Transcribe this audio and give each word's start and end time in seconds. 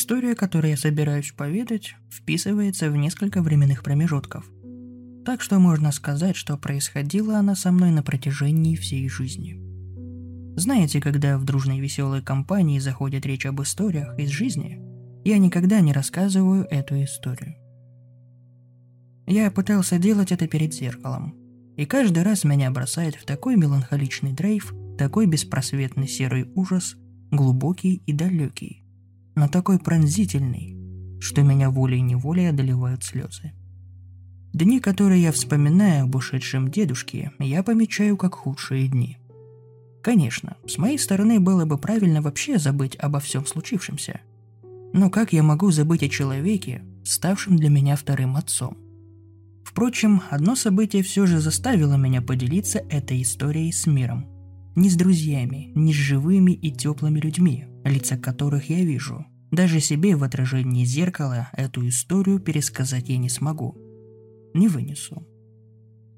История, 0.00 0.34
которую 0.34 0.70
я 0.70 0.78
собираюсь 0.78 1.30
поведать, 1.36 1.94
вписывается 2.08 2.88
в 2.88 2.96
несколько 2.96 3.42
временных 3.42 3.82
промежутков. 3.82 4.50
Так 5.26 5.42
что 5.42 5.58
можно 5.58 5.92
сказать, 5.92 6.36
что 6.36 6.56
происходила 6.56 7.36
она 7.36 7.54
со 7.54 7.70
мной 7.70 7.90
на 7.90 8.02
протяжении 8.02 8.76
всей 8.76 9.10
жизни. 9.10 9.60
Знаете, 10.56 11.02
когда 11.02 11.36
в 11.36 11.44
дружной 11.44 11.80
веселой 11.80 12.22
компании 12.22 12.78
заходит 12.78 13.26
речь 13.26 13.44
об 13.44 13.60
историях 13.60 14.18
из 14.18 14.30
жизни, 14.30 14.80
я 15.22 15.36
никогда 15.36 15.80
не 15.80 15.92
рассказываю 15.92 16.66
эту 16.70 16.94
историю. 17.04 17.56
Я 19.26 19.50
пытался 19.50 19.98
делать 19.98 20.32
это 20.32 20.48
перед 20.48 20.72
зеркалом, 20.72 21.34
и 21.76 21.84
каждый 21.84 22.22
раз 22.22 22.44
меня 22.44 22.70
бросает 22.70 23.16
в 23.16 23.26
такой 23.26 23.56
меланхоличный 23.56 24.32
дрейф, 24.32 24.72
такой 24.96 25.26
беспросветный 25.26 26.08
серый 26.08 26.50
ужас, 26.54 26.96
глубокий 27.30 28.02
и 28.06 28.14
далекий, 28.14 28.80
но 29.34 29.48
такой 29.48 29.78
пронзительный, 29.78 30.76
что 31.20 31.42
меня 31.42 31.70
волей-неволей 31.70 32.46
одолевают 32.46 33.04
слезы. 33.04 33.52
Дни, 34.52 34.80
которые 34.80 35.22
я 35.22 35.32
вспоминаю 35.32 36.04
об 36.04 36.16
ушедшем 36.16 36.70
дедушке, 36.70 37.30
я 37.38 37.62
помечаю 37.62 38.16
как 38.16 38.34
худшие 38.34 38.88
дни. 38.88 39.16
Конечно, 40.02 40.56
с 40.66 40.78
моей 40.78 40.98
стороны 40.98 41.38
было 41.38 41.66
бы 41.66 41.78
правильно 41.78 42.20
вообще 42.22 42.58
забыть 42.58 42.96
обо 42.96 43.20
всем 43.20 43.46
случившемся. 43.46 44.20
Но 44.92 45.08
как 45.08 45.32
я 45.32 45.42
могу 45.42 45.70
забыть 45.70 46.02
о 46.02 46.08
человеке, 46.08 46.82
ставшем 47.04 47.56
для 47.56 47.68
меня 47.68 47.96
вторым 47.96 48.36
отцом? 48.36 48.76
Впрочем, 49.62 50.22
одно 50.30 50.56
событие 50.56 51.04
все 51.04 51.26
же 51.26 51.38
заставило 51.38 51.94
меня 51.94 52.22
поделиться 52.22 52.80
этой 52.90 53.22
историей 53.22 53.70
с 53.70 53.86
миром. 53.86 54.26
Не 54.74 54.90
с 54.90 54.96
друзьями, 54.96 55.70
не 55.76 55.92
с 55.92 55.96
живыми 55.96 56.52
и 56.52 56.72
теплыми 56.72 57.20
людьми, 57.20 57.66
лица 57.84 58.16
которых 58.16 58.70
я 58.70 58.84
вижу. 58.84 59.26
Даже 59.50 59.80
себе 59.80 60.14
в 60.16 60.22
отражении 60.22 60.84
зеркала 60.84 61.48
эту 61.52 61.86
историю 61.88 62.38
пересказать 62.38 63.08
я 63.08 63.18
не 63.18 63.28
смогу. 63.28 63.76
Не 64.54 64.68
вынесу. 64.68 65.26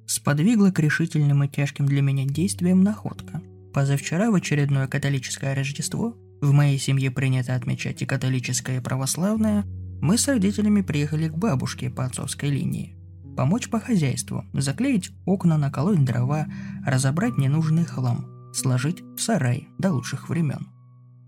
Сподвигла 0.07 0.71
к 0.71 0.79
решительным 0.79 1.45
и 1.45 1.49
тяжким 1.49 1.87
для 1.87 2.03
меня 2.03 2.25
действиям 2.27 2.83
находка. 2.83 3.43
Позавчера 3.73 4.31
в 4.31 4.35
очередное 4.35 4.87
католическое 4.87 5.55
Рождество, 5.55 6.15
в 6.43 6.53
моей 6.53 6.79
семье 6.79 7.11
принято 7.11 7.55
отмечать 7.55 8.03
и 8.03 8.07
католическое, 8.07 8.79
и 8.79 8.83
православное, 8.83 9.65
мы 10.03 10.19
с 10.19 10.29
родителями 10.29 10.83
приехали 10.83 11.29
к 11.29 11.39
бабушке 11.39 11.89
по 11.89 12.05
отцовской 12.05 12.51
линии. 12.51 12.97
Помочь 13.37 13.71
по 13.71 13.81
хозяйству, 13.81 14.45
заклеить 14.53 15.11
окна, 15.25 15.57
наколоть 15.57 16.05
дрова, 16.05 16.47
разобрать 16.85 17.39
ненужный 17.39 17.85
хлам, 17.85 18.27
сложить 18.53 19.01
в 19.17 19.21
сарай 19.21 19.69
до 19.79 19.93
лучших 19.93 20.29
времен. 20.29 20.72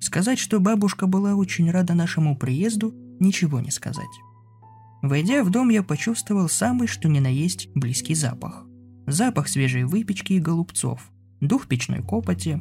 Сказать, 0.05 0.39
что 0.39 0.61
бабушка 0.61 1.07
была 1.07 1.35
очень 1.35 1.71
рада 1.71 1.95
нашему 1.95 2.37
приезду, 2.37 2.93
ничего 3.21 3.61
не 3.61 3.71
сказать. 3.71 4.05
Войдя 5.01 5.43
в 5.43 5.49
дом, 5.49 5.71
я 5.71 5.83
почувствовал 5.83 6.51
самый 6.51 6.89
что 6.89 7.09
ни 7.09 7.21
на 7.21 7.29
есть 7.29 7.71
близкий 7.75 8.15
запах. 8.15 8.67
Запах 9.07 9.49
свежей 9.49 9.85
выпечки 9.85 10.35
и 10.35 10.41
голубцов, 10.41 11.11
дух 11.41 11.69
печной 11.69 12.03
копоти, 12.03 12.61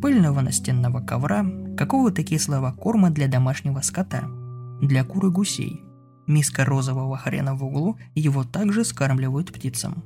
пыльного 0.00 0.42
настенного 0.42 1.00
ковра, 1.00 1.44
какого-то 1.76 2.22
кислого 2.22 2.70
корма 2.70 3.10
для 3.10 3.26
домашнего 3.26 3.80
скота, 3.80 4.28
для 4.80 5.02
кур 5.02 5.26
и 5.26 5.30
гусей. 5.30 5.80
Миска 6.28 6.64
розового 6.64 7.16
хрена 7.16 7.56
в 7.56 7.64
углу, 7.64 7.98
его 8.14 8.44
также 8.44 8.84
скармливают 8.84 9.52
птицам. 9.52 10.04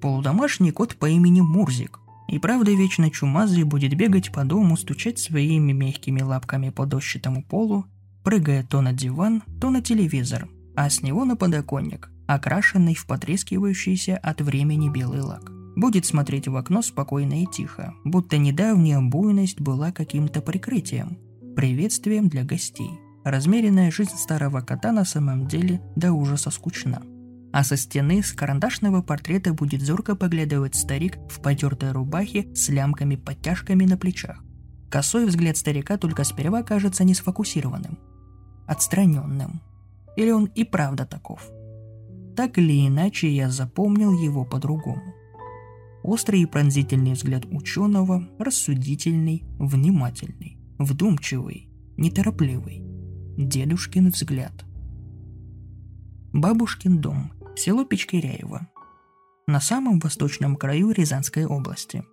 Полудомашний 0.00 0.70
кот 0.70 0.96
по 0.96 1.10
имени 1.10 1.42
Мурзик, 1.42 2.00
и 2.28 2.38
правда 2.38 2.72
вечно 2.72 3.10
чумазый 3.10 3.64
будет 3.64 3.94
бегать 3.94 4.32
по 4.32 4.44
дому, 4.44 4.76
стучать 4.76 5.18
своими 5.18 5.72
мягкими 5.72 6.22
лапками 6.22 6.70
по 6.70 6.86
дощатому 6.86 7.42
полу, 7.42 7.86
прыгая 8.24 8.64
то 8.64 8.80
на 8.80 8.92
диван, 8.92 9.42
то 9.60 9.70
на 9.70 9.80
телевизор, 9.80 10.48
а 10.74 10.90
с 10.90 11.02
него 11.02 11.24
на 11.24 11.36
подоконник, 11.36 12.10
окрашенный 12.26 12.94
в 12.94 13.06
потрескивающийся 13.06 14.16
от 14.16 14.40
времени 14.40 14.88
белый 14.88 15.20
лак. 15.20 15.52
Будет 15.76 16.06
смотреть 16.06 16.48
в 16.48 16.56
окно 16.56 16.82
спокойно 16.82 17.42
и 17.42 17.46
тихо, 17.46 17.94
будто 18.04 18.38
недавняя 18.38 19.00
буйность 19.00 19.60
была 19.60 19.92
каким-то 19.92 20.40
прикрытием, 20.40 21.18
приветствием 21.54 22.28
для 22.28 22.44
гостей. 22.44 22.90
Размеренная 23.24 23.90
жизнь 23.90 24.16
старого 24.16 24.60
кота 24.60 24.92
на 24.92 25.04
самом 25.04 25.46
деле 25.48 25.80
до 25.96 26.12
ужаса 26.12 26.50
скучна– 26.50 27.02
а 27.56 27.64
со 27.64 27.78
стены 27.78 28.22
с 28.22 28.34
карандашного 28.34 29.00
портрета 29.00 29.54
будет 29.54 29.80
зорко 29.80 30.14
поглядывать 30.14 30.74
старик 30.74 31.16
в 31.30 31.40
потертой 31.40 31.92
рубахе 31.92 32.54
с 32.54 32.68
лямками-подтяжками 32.68 33.86
на 33.86 33.96
плечах. 33.96 34.44
Косой 34.90 35.24
взгляд 35.24 35.56
старика 35.56 35.96
только 35.96 36.24
сперва 36.24 36.62
кажется 36.62 37.02
несфокусированным, 37.02 37.98
отстраненным. 38.66 39.62
Или 40.18 40.32
он 40.32 40.50
и 40.54 40.64
правда 40.64 41.06
таков? 41.06 41.48
Так 42.36 42.58
или 42.58 42.86
иначе, 42.86 43.34
я 43.34 43.48
запомнил 43.48 44.12
его 44.12 44.44
по-другому. 44.44 45.14
Острый 46.02 46.42
и 46.42 46.46
пронзительный 46.46 47.14
взгляд 47.14 47.46
ученого, 47.46 48.28
рассудительный, 48.38 49.44
внимательный, 49.58 50.58
вдумчивый, 50.78 51.70
неторопливый. 51.96 52.84
Дедушкин 53.38 54.10
взгляд. 54.10 54.66
Бабушкин 56.34 57.00
дом 57.00 57.32
село 57.58 57.84
Печкиряево, 57.84 58.68
на 59.46 59.60
самом 59.60 59.98
восточном 59.98 60.56
краю 60.56 60.90
Рязанской 60.90 61.46
области. 61.46 62.04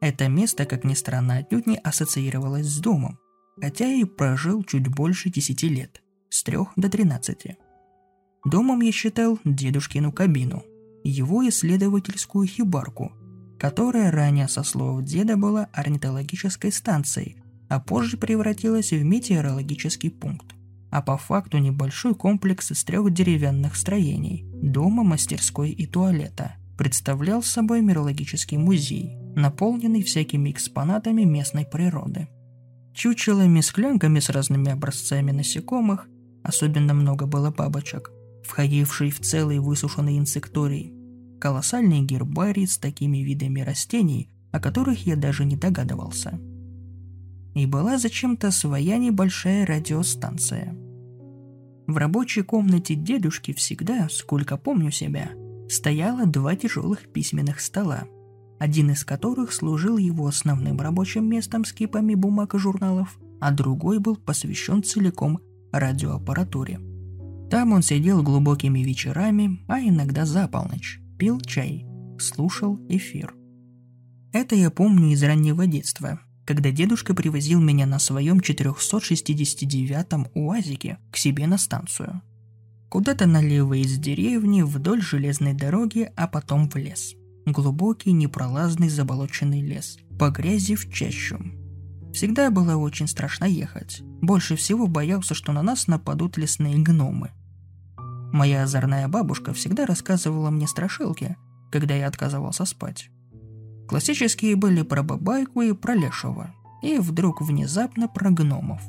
Это 0.00 0.28
место, 0.28 0.64
как 0.64 0.84
ни 0.84 0.94
странно, 0.94 1.38
отнюдь 1.38 1.66
не 1.66 1.76
ассоциировалось 1.76 2.66
с 2.66 2.78
домом, 2.78 3.18
хотя 3.60 3.86
и 3.86 4.04
прожил 4.04 4.62
чуть 4.64 4.88
больше 4.88 5.30
10 5.30 5.62
лет, 5.64 6.02
с 6.28 6.42
3 6.42 6.58
до 6.76 6.88
13. 6.88 7.56
Домом 8.44 8.80
я 8.80 8.92
считал 8.92 9.38
дедушкину 9.44 10.12
кабину, 10.12 10.64
его 11.04 11.48
исследовательскую 11.48 12.46
хибарку, 12.46 13.12
которая 13.58 14.10
ранее, 14.10 14.48
со 14.48 14.62
слов 14.62 15.02
деда, 15.02 15.36
была 15.36 15.68
орнитологической 15.72 16.72
станцией, 16.72 17.42
а 17.68 17.80
позже 17.80 18.16
превратилась 18.16 18.90
в 18.90 19.02
метеорологический 19.02 20.10
пункт 20.10 20.54
а 20.92 21.00
по 21.00 21.16
факту 21.16 21.56
небольшой 21.56 22.14
комплекс 22.14 22.70
из 22.70 22.84
трех 22.84 23.10
деревянных 23.12 23.76
строений– 23.76 24.44
дома, 24.62 25.02
мастерской 25.02 25.70
и 25.70 25.86
туалета– 25.86 26.56
представлял 26.76 27.42
собой 27.42 27.80
мирологический 27.80 28.58
музей, 28.58 29.16
наполненный 29.34 30.02
всякими 30.02 30.50
экспонатами 30.50 31.22
местной 31.22 31.64
природы. 31.64 32.28
Чучелами, 32.94 33.62
склянками 33.62 34.20
с 34.20 34.28
разными 34.28 34.70
образцами 34.70 35.30
насекомых, 35.30 36.08
особенно 36.42 36.92
много 36.92 37.26
было 37.26 37.50
бабочек, 37.50 38.10
входивший 38.44 39.10
в 39.10 39.20
целый 39.20 39.60
высушенный 39.60 40.18
инсекторий, 40.18 40.92
колоссальный 41.40 42.02
гербарий 42.02 42.66
с 42.66 42.76
такими 42.76 43.18
видами 43.18 43.60
растений, 43.60 44.28
о 44.50 44.60
которых 44.60 45.06
я 45.06 45.16
даже 45.16 45.46
не 45.46 45.56
догадывался– 45.56 46.38
и 47.54 47.66
была 47.66 47.98
зачем-то 47.98 48.50
своя 48.50 48.96
небольшая 48.98 49.66
радиостанция. 49.66 50.74
В 51.92 51.98
рабочей 51.98 52.40
комнате 52.40 52.94
дедушки 52.94 53.52
всегда, 53.52 54.08
сколько 54.08 54.56
помню 54.56 54.90
себя, 54.90 55.32
стояло 55.68 56.24
два 56.24 56.56
тяжелых 56.56 57.12
письменных 57.12 57.60
стола, 57.60 58.04
один 58.58 58.92
из 58.92 59.04
которых 59.04 59.52
служил 59.52 59.98
его 59.98 60.26
основным 60.26 60.80
рабочим 60.80 61.28
местом 61.28 61.66
с 61.66 61.72
кипами 61.74 62.14
бумаг 62.14 62.54
и 62.54 62.58
журналов, 62.58 63.18
а 63.42 63.50
другой 63.50 63.98
был 63.98 64.16
посвящен 64.16 64.82
целиком 64.82 65.40
радиоаппаратуре. 65.70 66.80
Там 67.50 67.74
он 67.74 67.82
сидел 67.82 68.22
глубокими 68.22 68.78
вечерами, 68.78 69.62
а 69.68 69.78
иногда 69.78 70.24
за 70.24 70.48
полночь, 70.48 70.98
пил 71.18 71.42
чай, 71.42 71.84
слушал 72.18 72.80
эфир. 72.88 73.34
Это 74.32 74.54
я 74.54 74.70
помню 74.70 75.12
из 75.12 75.22
раннего 75.22 75.66
детства, 75.66 76.20
когда 76.44 76.70
дедушка 76.70 77.14
привозил 77.14 77.60
меня 77.60 77.86
на 77.86 77.98
своем 77.98 78.38
469-м 78.38 80.28
УАЗике 80.34 80.98
к 81.10 81.16
себе 81.16 81.46
на 81.46 81.58
станцию. 81.58 82.22
Куда-то 82.88 83.26
налево 83.26 83.74
из 83.74 83.96
деревни, 83.98 84.62
вдоль 84.62 85.00
железной 85.00 85.54
дороги, 85.54 86.10
а 86.16 86.28
потом 86.28 86.68
в 86.68 86.76
лес. 86.76 87.14
Глубокий, 87.46 88.12
непролазный, 88.12 88.88
заболоченный 88.88 89.62
лес. 89.62 89.98
По 90.18 90.30
грязи 90.30 90.74
в 90.74 90.92
чащу. 90.92 91.38
Всегда 92.12 92.50
было 92.50 92.76
очень 92.76 93.08
страшно 93.08 93.46
ехать. 93.46 94.02
Больше 94.20 94.56
всего 94.56 94.86
боялся, 94.86 95.34
что 95.34 95.52
на 95.52 95.62
нас 95.62 95.86
нападут 95.86 96.36
лесные 96.36 96.78
гномы. 96.78 97.30
Моя 98.32 98.62
озорная 98.62 99.08
бабушка 99.08 99.52
всегда 99.52 99.86
рассказывала 99.86 100.50
мне 100.50 100.68
страшилки, 100.68 101.36
когда 101.70 101.94
я 101.94 102.06
отказывался 102.06 102.64
спать. 102.64 103.10
Классические 103.92 104.56
были 104.56 104.80
про 104.80 105.02
бабайку 105.02 105.60
и 105.60 105.74
про 105.74 105.94
лешего. 105.94 106.54
И 106.82 106.96
вдруг 106.96 107.42
внезапно 107.42 108.08
про 108.08 108.30
гномов. 108.30 108.80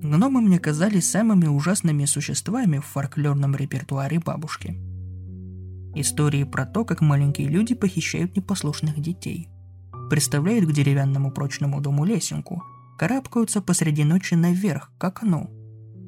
Гномы 0.00 0.40
мне 0.42 0.60
казались 0.60 1.10
самыми 1.10 1.48
ужасными 1.48 2.04
существами 2.04 2.78
в 2.78 2.84
фольклорном 2.84 3.56
репертуаре 3.56 4.20
бабушки. 4.20 4.78
Истории 5.96 6.44
про 6.44 6.66
то, 6.66 6.84
как 6.84 7.00
маленькие 7.00 7.48
люди 7.48 7.74
похищают 7.74 8.36
непослушных 8.36 9.00
детей. 9.00 9.48
Представляют 10.08 10.66
к 10.66 10.72
деревянному 10.72 11.32
прочному 11.32 11.80
дому 11.80 12.04
лесенку, 12.04 12.62
карабкаются 12.96 13.60
посреди 13.60 14.04
ночи 14.04 14.34
наверх, 14.34 14.92
к 14.98 15.02
окну. 15.02 15.50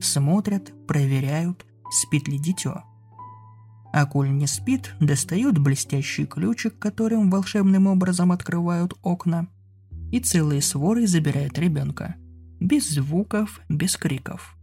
Смотрят, 0.00 0.72
проверяют, 0.86 1.66
спит 1.90 2.28
ли 2.28 2.38
дитё– 2.38 2.80
а 3.96 4.04
коль 4.04 4.30
не 4.30 4.46
спит, 4.46 4.94
достают 5.00 5.56
блестящий 5.56 6.26
ключик, 6.26 6.78
которым 6.78 7.30
волшебным 7.30 7.86
образом 7.86 8.30
открывают 8.30 8.92
окна, 9.00 9.48
и 10.12 10.20
целые 10.20 10.60
своры 10.60 11.06
забирают 11.06 11.58
ребенка. 11.58 12.14
Без 12.60 12.90
звуков, 12.90 13.58
без 13.70 13.96
криков. 13.96 14.54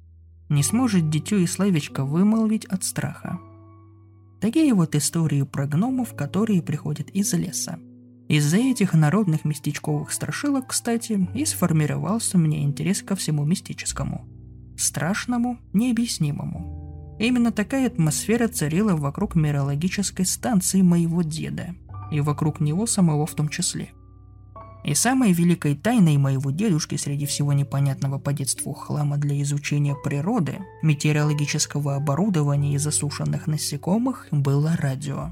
Не 0.50 0.62
сможет 0.62 1.10
дитё 1.10 1.38
и 1.38 1.48
словечко 1.48 2.06
вымолвить 2.06 2.66
от 2.66 2.84
страха. 2.84 3.40
Такие 4.40 4.72
вот 4.76 4.94
истории 4.94 5.42
про 5.42 5.66
гномов, 5.66 6.16
которые 6.16 6.62
приходят 6.62 7.10
из 7.10 7.34
леса. 7.34 7.80
Из-за 8.30 8.58
этих 8.58 8.94
народных 8.94 9.46
местечковых 9.46 10.12
страшилок, 10.12 10.68
кстати, 10.68 11.28
и 11.34 11.44
сформировался 11.46 12.38
мне 12.38 12.62
интерес 12.64 13.02
ко 13.02 13.16
всему 13.16 13.46
мистическому. 13.46 14.28
Страшному, 14.78 15.58
необъяснимому– 15.74 16.82
Именно 17.20 17.52
такая 17.52 17.88
атмосфера 17.88 18.48
царила 18.48 18.96
вокруг 18.96 19.36
мирологической 19.36 20.26
станции 20.26 20.82
моего 20.82 21.22
деда, 21.22 21.76
и 22.12 22.22
вокруг 22.22 22.60
него 22.60 22.88
самого 22.88 23.26
в 23.26 23.34
том 23.34 23.50
числе. 23.50 23.92
И 24.84 24.96
самой 24.96 25.32
великой 25.32 25.76
тайной 25.76 26.18
моего 26.18 26.52
дедушки 26.52 26.96
среди 26.96 27.26
всего 27.26 27.54
непонятного 27.54 28.20
по 28.20 28.34
детству 28.34 28.74
хлама 28.74 29.18
для 29.18 29.42
изучения 29.42 29.96
природы, 29.96 30.58
метеорологического 30.82 31.96
оборудования 31.96 32.76
и 32.76 32.78
засушенных 32.78 33.48
насекомых 33.48 34.28
было 34.32 34.76
радио. 34.76 35.30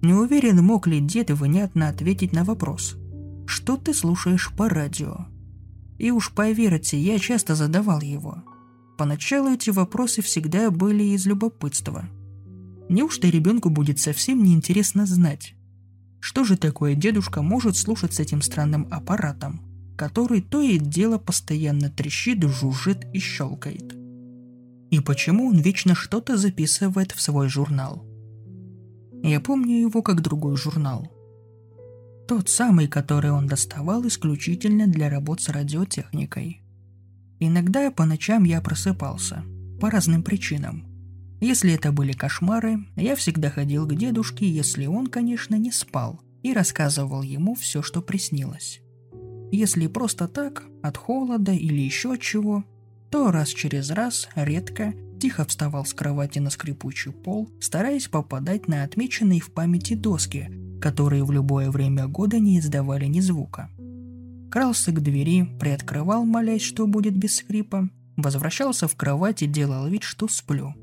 Не 0.00 0.14
уверен, 0.14 0.64
мог 0.64 0.86
ли 0.86 1.00
дед 1.00 1.30
внятно 1.30 1.88
ответить 1.88 2.32
на 2.32 2.44
вопрос 2.44 2.96
«Что 3.46 3.76
ты 3.76 3.92
слушаешь 3.92 4.50
по 4.56 4.68
радио?» 4.68 5.26
И 5.98 6.10
уж 6.10 6.32
поверьте, 6.32 6.98
я 6.98 7.18
часто 7.18 7.54
задавал 7.54 8.00
его– 8.00 8.42
Поначалу 9.02 9.50
эти 9.50 9.70
вопросы 9.70 10.22
всегда 10.22 10.70
были 10.70 11.02
из 11.02 11.26
любопытства. 11.26 12.08
Неужто 12.88 13.26
ребенку 13.26 13.68
будет 13.68 13.98
совсем 13.98 14.44
неинтересно 14.44 15.06
знать, 15.06 15.56
что 16.20 16.44
же 16.44 16.56
такое 16.56 16.94
дедушка 16.94 17.42
может 17.42 17.76
слушать 17.76 18.14
с 18.14 18.20
этим 18.20 18.42
странным 18.42 18.86
аппаратом, 18.92 19.60
который 19.98 20.40
то 20.40 20.60
и 20.60 20.78
дело 20.78 21.18
постоянно 21.18 21.90
трещит, 21.90 22.44
жужжит 22.44 23.04
и 23.12 23.18
щелкает? 23.18 23.92
И 24.92 25.00
почему 25.00 25.48
он 25.48 25.58
вечно 25.58 25.96
что-то 25.96 26.36
записывает 26.36 27.10
в 27.10 27.20
свой 27.20 27.48
журнал? 27.48 28.06
Я 29.24 29.40
помню 29.40 29.80
его 29.80 30.02
как 30.02 30.20
другой 30.20 30.56
журнал. 30.56 31.10
Тот 32.28 32.48
самый, 32.48 32.86
который 32.86 33.32
он 33.32 33.48
доставал 33.48 34.06
исключительно 34.06 34.86
для 34.86 35.10
работ 35.10 35.40
с 35.40 35.48
радиотехникой– 35.48 36.60
Иногда 37.44 37.90
по 37.90 38.04
ночам 38.04 38.44
я 38.44 38.60
просыпался. 38.60 39.42
По 39.80 39.90
разным 39.90 40.22
причинам. 40.22 40.86
Если 41.40 41.72
это 41.74 41.90
были 41.90 42.12
кошмары, 42.12 42.86
я 42.94 43.16
всегда 43.16 43.50
ходил 43.50 43.84
к 43.84 43.96
дедушке, 43.96 44.48
если 44.48 44.86
он, 44.86 45.08
конечно, 45.08 45.56
не 45.56 45.72
спал, 45.72 46.20
и 46.44 46.52
рассказывал 46.52 47.22
ему 47.22 47.56
все, 47.56 47.82
что 47.82 48.00
приснилось. 48.00 48.80
Если 49.50 49.88
просто 49.88 50.28
так, 50.28 50.62
от 50.84 50.96
холода 50.96 51.50
или 51.50 51.80
еще 51.80 52.16
чего, 52.16 52.62
то 53.10 53.32
раз 53.32 53.48
через 53.48 53.90
раз, 53.90 54.28
редко, 54.36 54.94
тихо 55.20 55.44
вставал 55.44 55.84
с 55.84 55.92
кровати 55.94 56.38
на 56.38 56.50
скрипучий 56.50 57.10
пол, 57.10 57.50
стараясь 57.60 58.06
попадать 58.06 58.68
на 58.68 58.84
отмеченные 58.84 59.40
в 59.40 59.50
памяти 59.50 59.94
доски, 59.94 60.48
которые 60.80 61.24
в 61.24 61.32
любое 61.32 61.72
время 61.72 62.06
года 62.06 62.38
не 62.38 62.60
издавали 62.60 63.06
ни 63.06 63.18
звука– 63.18 63.68
крался 64.52 64.92
к 64.92 65.02
двери, 65.02 65.44
приоткрывал, 65.58 66.26
молясь, 66.26 66.60
что 66.60 66.86
будет 66.86 67.16
без 67.16 67.36
скрипа, 67.36 67.88
возвращался 68.18 68.86
в 68.86 68.94
кровать 68.96 69.42
и 69.42 69.46
делал 69.46 69.88
вид, 69.88 70.02
что 70.02 70.28
сплю. 70.28 70.74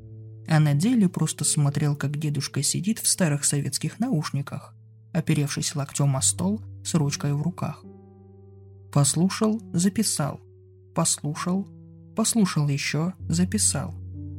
А 0.47 0.59
на 0.59 0.73
деле 0.73 1.07
просто 1.07 1.45
смотрел, 1.45 1.95
как 1.95 2.17
дедушка 2.17 2.63
сидит 2.63 2.97
в 2.97 3.07
старых 3.07 3.45
советских 3.45 3.99
наушниках, 3.99 4.73
оперевшись 5.13 5.75
локтем 5.75 6.17
о 6.17 6.21
стол 6.23 6.63
с 6.83 6.95
ручкой 6.95 7.33
в 7.33 7.43
руках. 7.43 7.83
Послушал, 8.91 9.61
записал. 9.71 10.41
Послушал, 10.95 11.67
послушал 12.15 12.67
еще, 12.67 13.13
записал. 13.27 13.93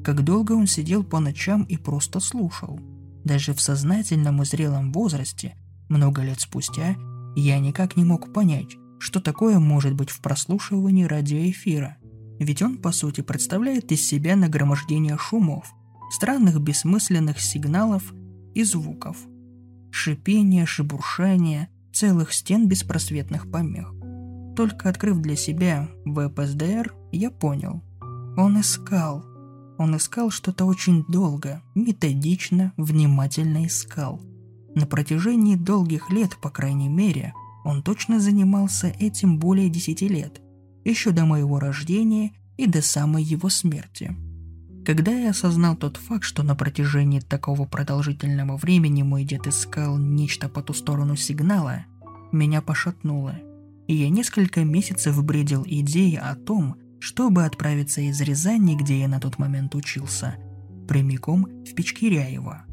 Как 0.04 0.24
долго 0.24 0.52
он 0.52 0.66
сидел 0.66 1.04
по 1.04 1.20
ночам 1.20 1.62
и 1.62 1.76
просто 1.76 2.18
слушал. 2.18 2.80
Даже 3.22 3.54
в 3.54 3.60
сознательном 3.60 4.42
и 4.42 4.44
зрелом 4.44 4.92
возрасте, 4.92 5.54
много 5.88 6.22
лет 6.22 6.40
спустя, 6.40 6.96
я 7.36 7.60
никак 7.60 7.96
не 7.96 8.04
мог 8.04 8.32
понять, 8.32 8.76
что 9.00 9.20
такое 9.20 9.58
может 9.58 9.94
быть 9.94 10.10
в 10.10 10.20
прослушивании 10.20 11.04
радиоэфира? 11.04 11.96
Ведь 12.38 12.62
он, 12.62 12.76
по 12.76 12.92
сути, 12.92 13.22
представляет 13.22 13.90
из 13.92 14.06
себя 14.06 14.36
нагромождение 14.36 15.16
шумов, 15.18 15.72
странных 16.10 16.60
бессмысленных 16.60 17.40
сигналов 17.40 18.12
и 18.54 18.62
звуков. 18.62 19.16
Шипение, 19.90 20.66
шебуршание, 20.66 21.70
целых 21.92 22.32
стен 22.32 22.68
беспросветных 22.68 23.50
помех. 23.50 23.92
Только 24.54 24.90
открыв 24.90 25.18
для 25.18 25.34
себя 25.34 25.88
ВПСДР, 26.04 26.94
я 27.12 27.30
понял. 27.30 27.82
Он 28.36 28.60
искал. 28.60 29.24
Он 29.78 29.96
искал 29.96 30.30
что-то 30.30 30.66
очень 30.66 31.04
долго, 31.08 31.62
методично, 31.74 32.74
внимательно 32.76 33.66
искал. 33.66 34.20
На 34.74 34.86
протяжении 34.86 35.56
долгих 35.56 36.10
лет, 36.10 36.36
по 36.40 36.50
крайней 36.50 36.88
мере, 36.88 37.32
он 37.64 37.82
точно 37.82 38.20
занимался 38.20 38.88
этим 38.98 39.38
более 39.38 39.68
десяти 39.68 40.08
лет, 40.08 40.40
еще 40.84 41.10
до 41.10 41.24
моего 41.24 41.58
рождения 41.58 42.32
и 42.56 42.66
до 42.66 42.82
самой 42.82 43.22
его 43.22 43.48
смерти. 43.48 44.16
Когда 44.84 45.12
я 45.12 45.30
осознал 45.30 45.76
тот 45.76 45.98
факт, 45.98 46.24
что 46.24 46.42
на 46.42 46.54
протяжении 46.54 47.20
такого 47.20 47.66
продолжительного 47.66 48.56
времени 48.56 49.02
мой 49.02 49.24
дед 49.24 49.46
искал 49.46 49.98
нечто 49.98 50.48
по 50.48 50.62
ту 50.62 50.72
сторону 50.72 51.16
сигнала, 51.16 51.84
меня 52.32 52.62
пошатнуло, 52.62 53.34
и 53.86 53.94
я 53.94 54.08
несколько 54.08 54.64
месяцев 54.64 55.22
бредил 55.22 55.64
идеей 55.66 56.16
о 56.16 56.34
том, 56.34 56.76
чтобы 56.98 57.44
отправиться 57.44 58.00
из 58.00 58.20
Рязани, 58.20 58.74
где 58.74 59.00
я 59.00 59.08
на 59.08 59.20
тот 59.20 59.38
момент 59.38 59.74
учился, 59.74 60.36
прямиком 60.88 61.44
в 61.64 61.74
Печкиряево. 61.74 62.64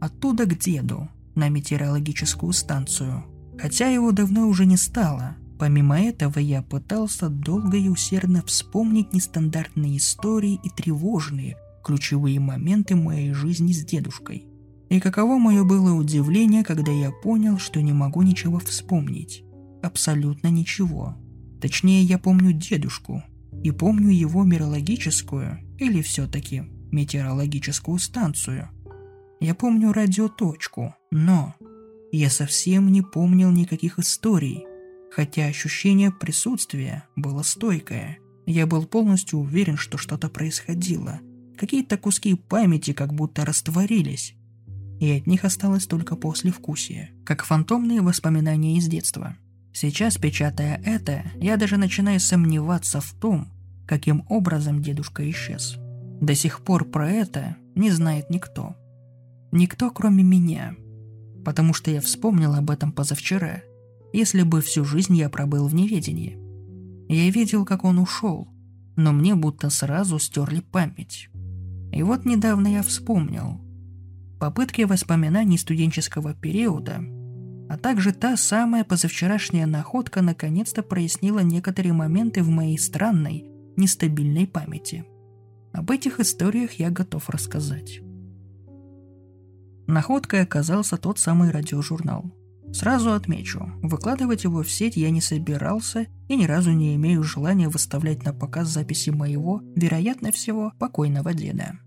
Оттуда 0.00 0.44
к 0.44 0.58
деду, 0.58 1.08
на 1.34 1.48
метеорологическую 1.48 2.52
станцию– 2.52 3.24
Хотя 3.58 3.88
его 3.88 4.12
давно 4.12 4.48
уже 4.48 4.66
не 4.66 4.76
стало. 4.76 5.36
Помимо 5.58 6.00
этого 6.00 6.38
я 6.38 6.62
пытался 6.62 7.28
долго 7.28 7.76
и 7.76 7.88
усердно 7.88 8.42
вспомнить 8.44 9.12
нестандартные 9.12 9.96
истории 9.96 10.58
и 10.62 10.68
тревожные, 10.68 11.56
ключевые 11.84 12.40
моменты 12.40 12.96
моей 12.96 13.32
жизни 13.32 13.72
с 13.72 13.84
дедушкой. 13.84 14.46
И 14.90 15.00
каково 15.00 15.38
мое 15.38 15.64
было 15.64 15.94
удивление, 15.94 16.64
когда 16.64 16.92
я 16.92 17.10
понял, 17.10 17.58
что 17.58 17.80
не 17.80 17.92
могу 17.92 18.22
ничего 18.22 18.58
вспомнить. 18.58 19.44
Абсолютно 19.82 20.48
ничего. 20.48 21.16
Точнее, 21.60 22.02
я 22.02 22.18
помню 22.18 22.52
дедушку. 22.52 23.22
И 23.62 23.70
помню 23.70 24.10
его 24.10 24.44
мирологическую, 24.44 25.60
или 25.78 26.02
все-таки 26.02 26.64
метеорологическую 26.92 27.98
станцию. 27.98 28.68
Я 29.40 29.54
помню 29.54 29.92
радиоточку, 29.92 30.94
но 31.10 31.54
я 32.16 32.30
совсем 32.30 32.92
не 32.92 33.02
помнил 33.02 33.50
никаких 33.50 33.98
историй, 33.98 34.66
хотя 35.10 35.46
ощущение 35.46 36.12
присутствия 36.12 37.08
было 37.16 37.42
стойкое. 37.42 38.18
Я 38.46 38.66
был 38.66 38.86
полностью 38.86 39.40
уверен, 39.40 39.76
что 39.76 39.98
что-то 39.98 40.28
происходило. 40.28 41.20
Какие-то 41.56 41.96
куски 41.98 42.34
памяти 42.34 42.92
как 42.92 43.12
будто 43.12 43.44
растворились, 43.44 44.34
и 45.00 45.10
от 45.10 45.26
них 45.26 45.44
осталось 45.44 45.86
только 45.86 46.14
послевкусие, 46.14 47.10
как 47.24 47.44
фантомные 47.44 48.00
воспоминания 48.00 48.76
из 48.76 48.86
детства. 48.86 49.36
Сейчас, 49.72 50.16
печатая 50.16 50.80
это, 50.84 51.24
я 51.40 51.56
даже 51.56 51.78
начинаю 51.78 52.20
сомневаться 52.20 53.00
в 53.00 53.12
том, 53.14 53.52
каким 53.88 54.24
образом 54.28 54.82
дедушка 54.82 55.28
исчез. 55.30 55.78
До 56.20 56.34
сих 56.36 56.60
пор 56.60 56.84
про 56.84 57.10
это 57.10 57.56
не 57.74 57.90
знает 57.90 58.30
никто. 58.30 58.76
Никто, 59.50 59.90
кроме 59.90 60.22
меня. 60.22 60.76
Потому 61.44 61.74
что 61.74 61.90
я 61.90 62.00
вспомнил 62.00 62.54
об 62.54 62.70
этом 62.70 62.92
позавчера, 62.92 63.62
если 64.12 64.42
бы 64.42 64.60
всю 64.60 64.84
жизнь 64.84 65.16
я 65.16 65.28
пробыл 65.28 65.66
в 65.66 65.74
неведении. 65.74 66.38
Я 67.08 67.30
видел, 67.30 67.64
как 67.64 67.84
он 67.84 67.98
ушел, 67.98 68.48
но 68.96 69.12
мне 69.12 69.34
будто 69.34 69.70
сразу 69.70 70.18
стерли 70.18 70.60
память. 70.60 71.28
И 71.92 72.02
вот 72.02 72.24
недавно 72.24 72.68
я 72.68 72.82
вспомнил. 72.82 73.60
Попытки 74.40 74.82
воспоминаний 74.82 75.58
студенческого 75.58 76.34
периода, 76.34 77.00
а 77.68 77.78
также 77.78 78.12
та 78.12 78.36
самая 78.36 78.84
позавчерашняя 78.84 79.66
находка 79.66 80.22
наконец-то 80.22 80.82
прояснила 80.82 81.40
некоторые 81.40 81.92
моменты 81.92 82.42
в 82.42 82.48
моей 82.48 82.78
странной, 82.78 83.46
нестабильной 83.76 84.46
памяти. 84.46 85.04
Об 85.72 85.90
этих 85.90 86.20
историях 86.20 86.74
я 86.74 86.90
готов 86.90 87.28
рассказать. 87.30 88.00
Находкой 89.86 90.42
оказался 90.42 90.96
тот 90.96 91.18
самый 91.18 91.50
радиожурнал– 91.50 92.34
Сразу 92.74 93.12
отмечу, 93.12 93.70
выкладывать 93.82 94.42
его 94.42 94.64
в 94.64 94.68
сеть 94.68 94.96
я 94.96 95.10
не 95.10 95.20
собирался 95.20 96.08
и 96.26 96.34
ни 96.34 96.44
разу 96.44 96.72
не 96.72 96.96
имею 96.96 97.22
желания 97.22 97.68
выставлять 97.68 98.24
на 98.24 98.34
показ 98.34 98.66
записи 98.66 99.10
моего, 99.10 99.62
вероятно 99.76 100.32
всего, 100.32 100.72
покойного 100.80 101.32
деда. 101.34 101.78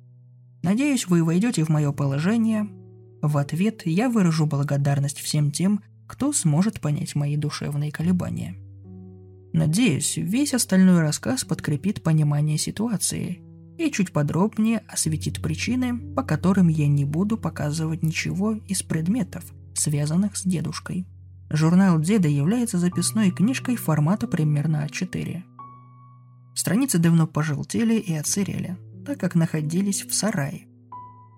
Надеюсь, 0.63 1.06
вы 1.06 1.25
войдете 1.25 1.66
в 1.66 1.70
мое 1.70 1.92
положение. 1.92 2.70
В 3.22 3.38
ответ 3.38 3.82
я 3.86 4.10
выражу 4.10 4.46
благодарность 4.46 5.20
всем 5.20 5.51
тем, 5.51 5.82
кто 6.08 6.32
сможет 6.32 6.80
понять 6.80 7.16
мои 7.16 7.36
душевные 7.36 7.92
колебания. 7.92 8.56
Надеюсь, 9.51 10.16
весь 10.16 10.54
остальной 10.54 11.01
рассказ 11.01 11.44
подкрепит 11.44 12.01
понимание 12.01 12.58
ситуации 12.58 13.42
и 13.77 13.91
чуть 13.91 14.12
подробнее 14.12 14.84
осветит 14.88 15.41
причины, 15.41 15.98
по 16.15 16.24
которым 16.24 16.67
я 16.67 16.88
не 16.88 17.05
буду 17.05 17.38
показывать 17.38 18.03
ничего 18.03 18.53
из 18.53 18.81
предметов, 18.84 19.46
связанных 19.74 20.36
с 20.36 20.43
дедушкой. 20.43 21.05
Журнал 21.50 22.00
деда 22.00 22.27
является 22.27 22.77
записной 22.77 23.31
книжкой 23.31 23.75
формата 23.75 24.27
примерно 24.27 24.86
А4. 24.86 25.43
Страницы 26.55 26.98
давно 26.98 27.27
пожелтели 27.27 27.96
и 27.96 28.13
отсырели, 28.13 28.77
так 29.05 29.19
как 29.19 29.36
находились 29.36 30.03
в 30.03 30.13
сарае. 30.13 30.67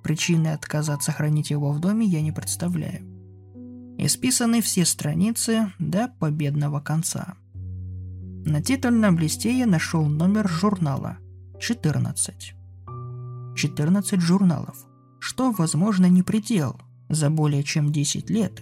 Причины 0.02 0.48
отказа 0.48 0.94
от 0.94 1.04
сохранить 1.04 1.52
его 1.52 1.72
в 1.72 1.80
доме 1.80 2.08
я 2.08 2.22
не 2.22 2.32
представляю. 2.32 3.06
Исписаны 3.98 4.62
все 4.62 4.86
страницы 4.86 5.74
до 5.78 6.08
победного 6.08 6.80
конца. 6.80 7.36
На 8.46 8.64
титульном 8.64 9.20
листе 9.20 9.56
я 9.56 9.66
нашел 9.66 10.06
номер 10.06 10.48
журнала 10.48 11.18
14. 11.60 12.54
14 13.56 14.22
журналов, 14.22 14.78
что, 15.20 15.52
возможно, 15.52 16.06
не 16.06 16.24
предел– 16.24 16.80
за 17.10 17.30
более 17.30 17.64
чем 17.64 17.92
10 17.92 18.30
лет 18.30 18.62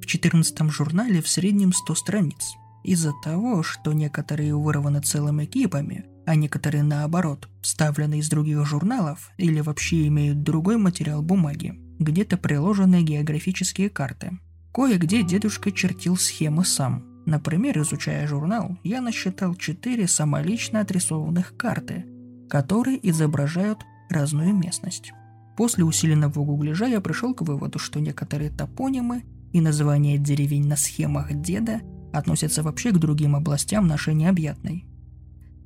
в 0.00 0.06
14 0.06 0.70
журнале 0.70 1.20
в 1.20 1.28
среднем 1.28 1.72
100 1.72 1.94
страниц. 1.96 2.54
Из-за 2.84 3.12
того, 3.24 3.64
что 3.64 3.92
некоторые 3.92 4.54
вырваны 4.54 5.00
целыми 5.00 5.46
кипами, 5.46 6.04
а 6.24 6.36
некоторые 6.36 6.84
наоборот, 6.84 7.48
вставлены 7.62 8.20
из 8.20 8.28
других 8.28 8.64
журналов 8.64 9.30
или 9.38 9.60
вообще 9.60 10.06
имеют 10.06 10.44
другой 10.44 10.76
материал 10.76 11.22
бумаги, 11.22 11.74
где-то 11.98 12.36
приложены 12.36 13.02
географические 13.02 13.90
карты. 13.90 14.38
Кое-где 14.72 15.24
дедушка 15.24 15.72
чертил 15.72 16.16
схемы 16.16 16.64
сам. 16.64 17.02
Например, 17.24 17.80
изучая 17.80 18.28
журнал, 18.28 18.78
я 18.84 19.00
насчитал 19.00 19.56
четыре 19.56 20.06
самолично 20.06 20.80
отрисованных 20.80 21.56
карты, 21.56 22.04
которые 22.48 22.98
изображают 23.08 23.80
разную 24.10 24.54
местность. 24.54 25.12
После 25.56 25.84
усиленного 25.84 26.44
гугляжа 26.44 26.86
я 26.86 27.00
пришел 27.00 27.34
к 27.34 27.42
выводу, 27.42 27.78
что 27.78 28.00
некоторые 28.00 28.50
топонимы 28.50 29.24
и 29.52 29.60
названия 29.60 30.18
деревень 30.18 30.66
на 30.66 30.76
схемах 30.76 31.32
деда 31.32 31.80
относятся 32.12 32.62
вообще 32.62 32.90
к 32.90 32.98
другим 32.98 33.34
областям 33.34 33.86
нашей 33.86 34.14
необъятной. 34.14 34.84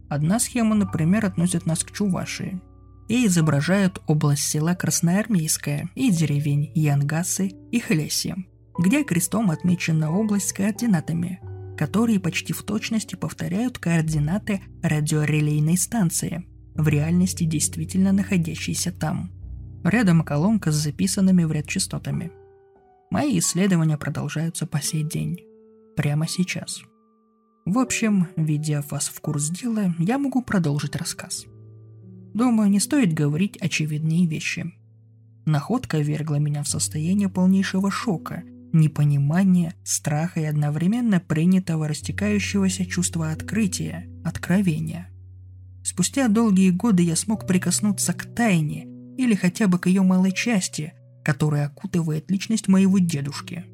Одна 0.08 0.38
схема, 0.38 0.74
например, 0.74 1.26
относит 1.26 1.66
нас 1.66 1.84
к 1.84 1.92
Чувашии 1.92 2.60
и 3.08 3.26
изображает 3.26 4.00
область 4.06 4.44
села 4.44 4.74
Красноармейская 4.74 5.88
и 5.94 6.10
деревень 6.10 6.70
Янгасы 6.74 7.52
и 7.70 7.80
Хлеси, 7.80 8.34
где 8.78 9.04
крестом 9.04 9.50
отмечена 9.50 10.12
область 10.12 10.48
с 10.48 10.52
координатами, 10.52 11.40
которые 11.76 12.20
почти 12.20 12.52
в 12.52 12.62
точности 12.62 13.16
повторяют 13.16 13.78
координаты 13.78 14.60
радиорелейной 14.82 15.76
станции, 15.76 16.44
в 16.80 16.88
реальности 16.88 17.44
действительно 17.44 18.12
находящейся 18.12 18.92
там– 18.92 19.30
Рядом 19.84 20.22
колонка 20.24 20.72
с 20.72 20.74
записанными 20.74 21.44
в 21.44 21.52
ряд 21.52 21.66
частотами. 21.66 22.30
Мои 23.10 23.38
исследования 23.38 23.96
продолжаются 23.96 24.66
по 24.66 24.80
сей 24.82 25.02
день. 25.02 25.40
Прямо 25.96 26.28
сейчас. 26.28 26.82
В 27.64 27.78
общем, 27.78 28.28
введя 28.36 28.84
вас 28.90 29.08
в 29.08 29.20
курс 29.20 29.48
дела, 29.48 29.94
я 29.98 30.18
могу 30.18 30.42
продолжить 30.42 30.96
рассказ. 30.96 31.46
Думаю, 32.34 32.70
не 32.70 32.78
стоит 32.78 33.14
говорить 33.14 33.56
очевидные 33.56 34.26
вещи. 34.26 34.74
Находка 35.46 35.98
вергла 35.98 36.36
меня 36.36 36.62
в 36.62 36.68
состояние 36.68 37.30
полнейшего 37.30 37.90
шока, 37.90 38.42
непонимания, 38.72 39.74
страха 39.82 40.40
и 40.40 40.44
одновременно 40.44 41.20
принятого 41.20 41.88
растекающегося 41.88 42.84
чувства 42.84 43.32
открытия, 43.32 44.10
откровения. 44.24 45.09
Спустя 45.82 46.28
долгие 46.28 46.70
годы 46.70 47.02
я 47.02 47.16
смог 47.16 47.46
прикоснуться 47.46 48.12
к 48.12 48.24
тайне, 48.34 48.86
или 49.16 49.34
хотя 49.34 49.68
бы 49.68 49.78
к 49.78 49.86
ее 49.86 50.02
малой 50.02 50.32
части, 50.32 50.92
которая 51.24 51.66
окутывает 51.66 52.30
личность 52.30 52.68
моего 52.68 52.98
дедушки. 52.98 53.64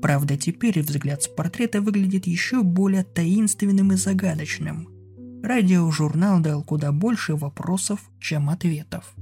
Правда, 0.00 0.36
теперь 0.36 0.80
взгляд 0.82 1.22
с 1.22 1.28
портрета 1.28 1.80
выглядит 1.80 2.26
еще 2.26 2.62
более 2.62 3.04
таинственным 3.04 3.92
и 3.92 3.96
загадочным. 3.96 4.88
Радиожурнал 5.42 6.40
дал 6.40 6.62
куда 6.64 6.92
больше 6.92 7.34
вопросов, 7.34 8.10
чем 8.20 8.50
ответов. 8.50 9.14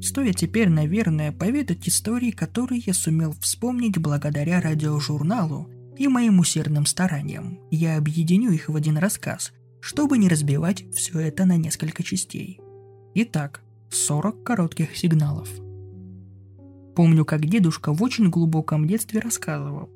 Стоит 0.00 0.36
теперь, 0.36 0.68
наверное, 0.68 1.30
поведать 1.30 1.88
истории, 1.88 2.30
которые 2.30 2.82
я 2.86 2.94
сумел 2.94 3.34
вспомнить 3.40 3.98
благодаря 3.98 4.60
радиожурналу 4.60 5.70
и 5.96 6.08
моим 6.08 6.38
усердным 6.38 6.86
стараниям. 6.86 7.60
Я 7.70 7.98
объединю 7.98 8.52
их 8.52 8.68
в 8.68 8.76
один 8.76 8.96
рассказ, 8.96 9.52
чтобы 9.80 10.18
не 10.18 10.28
разбивать 10.28 10.84
все 10.94 11.18
это 11.20 11.44
на 11.44 11.56
несколько 11.56 12.02
частей. 12.02 12.60
Итак, 13.14 13.62
40 13.90 14.42
коротких 14.42 14.96
сигналов. 14.96 15.48
Помню, 16.94 17.24
как 17.24 17.46
дедушка 17.46 17.92
в 17.92 18.02
очень 18.02 18.30
глубоком 18.30 18.86
детстве 18.86 19.20
рассказывал, 19.20 19.90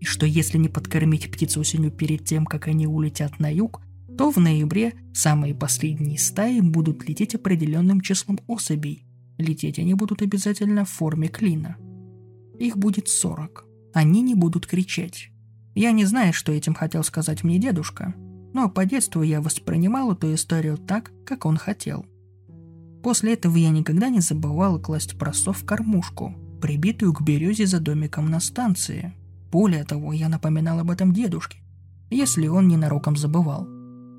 и 0.00 0.04
что 0.04 0.26
если 0.26 0.58
не 0.58 0.68
подкормить 0.68 1.30
птицу 1.30 1.60
осенью 1.60 1.90
перед 1.90 2.24
тем, 2.24 2.46
как 2.46 2.68
они 2.68 2.86
улетят 2.86 3.38
на 3.38 3.52
юг, 3.52 3.82
то 4.16 4.30
в 4.30 4.38
ноябре 4.38 4.94
самые 5.14 5.54
последние 5.54 6.18
стаи 6.18 6.60
будут 6.60 7.08
лететь 7.08 7.34
определенным 7.34 8.00
числом 8.00 8.38
особей. 8.46 9.04
Лететь 9.38 9.78
они 9.78 9.94
будут 9.94 10.22
обязательно 10.22 10.84
в 10.84 10.90
форме 10.90 11.28
клина. 11.28 11.76
Их 12.58 12.76
будет 12.76 13.08
40. 13.08 13.64
Они 13.94 14.20
не 14.20 14.34
будут 14.34 14.66
кричать. 14.66 15.30
Я 15.74 15.92
не 15.92 16.04
знаю, 16.04 16.32
что 16.32 16.52
этим 16.52 16.74
хотел 16.74 17.04
сказать 17.04 17.44
мне 17.44 17.58
дедушка, 17.58 18.14
но 18.52 18.68
по 18.68 18.84
детству 18.84 19.22
я 19.22 19.40
воспринимал 19.40 20.12
эту 20.12 20.34
историю 20.34 20.76
так, 20.76 21.12
как 21.24 21.46
он 21.46 21.56
хотел. 21.56 22.06
После 23.02 23.34
этого 23.34 23.56
я 23.56 23.70
никогда 23.70 24.08
не 24.08 24.20
забывала 24.20 24.78
класть 24.78 25.18
просов 25.18 25.58
в 25.58 25.64
кормушку, 25.64 26.34
прибитую 26.60 27.12
к 27.12 27.22
березе 27.22 27.66
за 27.66 27.80
домиком 27.80 28.30
на 28.30 28.40
станции. 28.40 29.14
Более 29.50 29.84
того, 29.84 30.12
я 30.12 30.28
напоминал 30.28 30.80
об 30.80 30.90
этом 30.90 31.12
дедушке, 31.12 31.58
если 32.10 32.46
он 32.46 32.68
ненароком 32.68 33.16
забывал. 33.16 33.66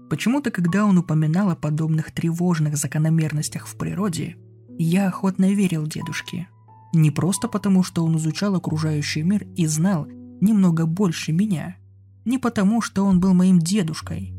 Почему-то, 0.10 0.52
когда 0.52 0.86
он 0.86 0.98
упоминал 0.98 1.52
о 1.52 1.56
подобных 1.56 2.12
тревожных 2.12 2.76
закономерностях 2.76 3.66
в 3.66 3.78
природе, 3.78 4.36
я 4.78 5.08
охотно 5.08 5.54
верил 5.54 5.86
дедушке. 5.86 6.48
Не 6.94 7.12
просто 7.12 7.48
потому, 7.48 7.84
что 7.84 8.04
он 8.04 8.18
изучал 8.18 8.56
окружающий 8.56 9.22
мир 9.22 9.46
и 9.56 9.68
знал 9.68 10.08
немного 10.42 10.86
больше 10.86 11.32
меня. 11.32 11.78
Не 12.26 12.38
потому, 12.38 12.82
что 12.82 13.06
он 13.06 13.20
был 13.20 13.34
моим 13.34 13.60
дедушкой. 13.60 14.34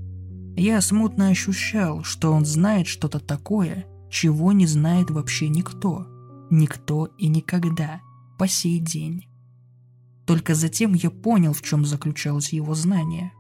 Я 0.57 0.81
смутно 0.81 1.29
ощущал, 1.29 2.05
что 2.05 2.33
он 2.33 2.45
знает 2.45 2.87
что-то 2.87 3.19
такое, 3.19 3.87
чего 4.11 4.53
не 4.53 4.67
знает 4.67 5.11
вообще 5.11 5.49
никто. 5.49 6.07
Никто 6.51 7.07
и 7.19 7.29
никогда. 7.29 8.01
По 8.39 8.47
сей 8.47 8.79
день. 8.79 9.27
Только 10.27 10.55
затем 10.55 10.95
я 10.95 11.11
понял, 11.11 11.53
в 11.53 11.63
чем 11.63 11.85
заключалось 11.85 12.53
его 12.53 12.75
знание. 12.75 13.33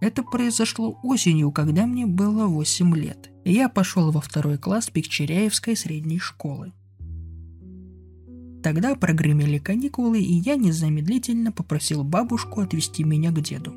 Это 0.00 0.22
произошло 0.22 0.98
осенью, 1.02 1.52
когда 1.52 1.86
мне 1.86 2.06
было 2.06 2.46
8 2.46 2.96
лет. 2.96 3.30
Я 3.44 3.68
пошел 3.68 4.10
во 4.10 4.20
второй 4.20 4.58
класс 4.58 4.90
Пикчеряевской 4.90 5.76
средней 5.76 6.18
школы. 6.18 6.72
Тогда 8.62 8.94
прогремели 8.94 9.58
каникулы, 9.58 10.20
и 10.20 10.34
я 10.34 10.56
незамедлительно 10.56 11.50
попросил 11.50 12.04
бабушку 12.04 12.60
отвезти 12.60 13.04
меня 13.04 13.30
к 13.30 13.40
деду. 13.40 13.74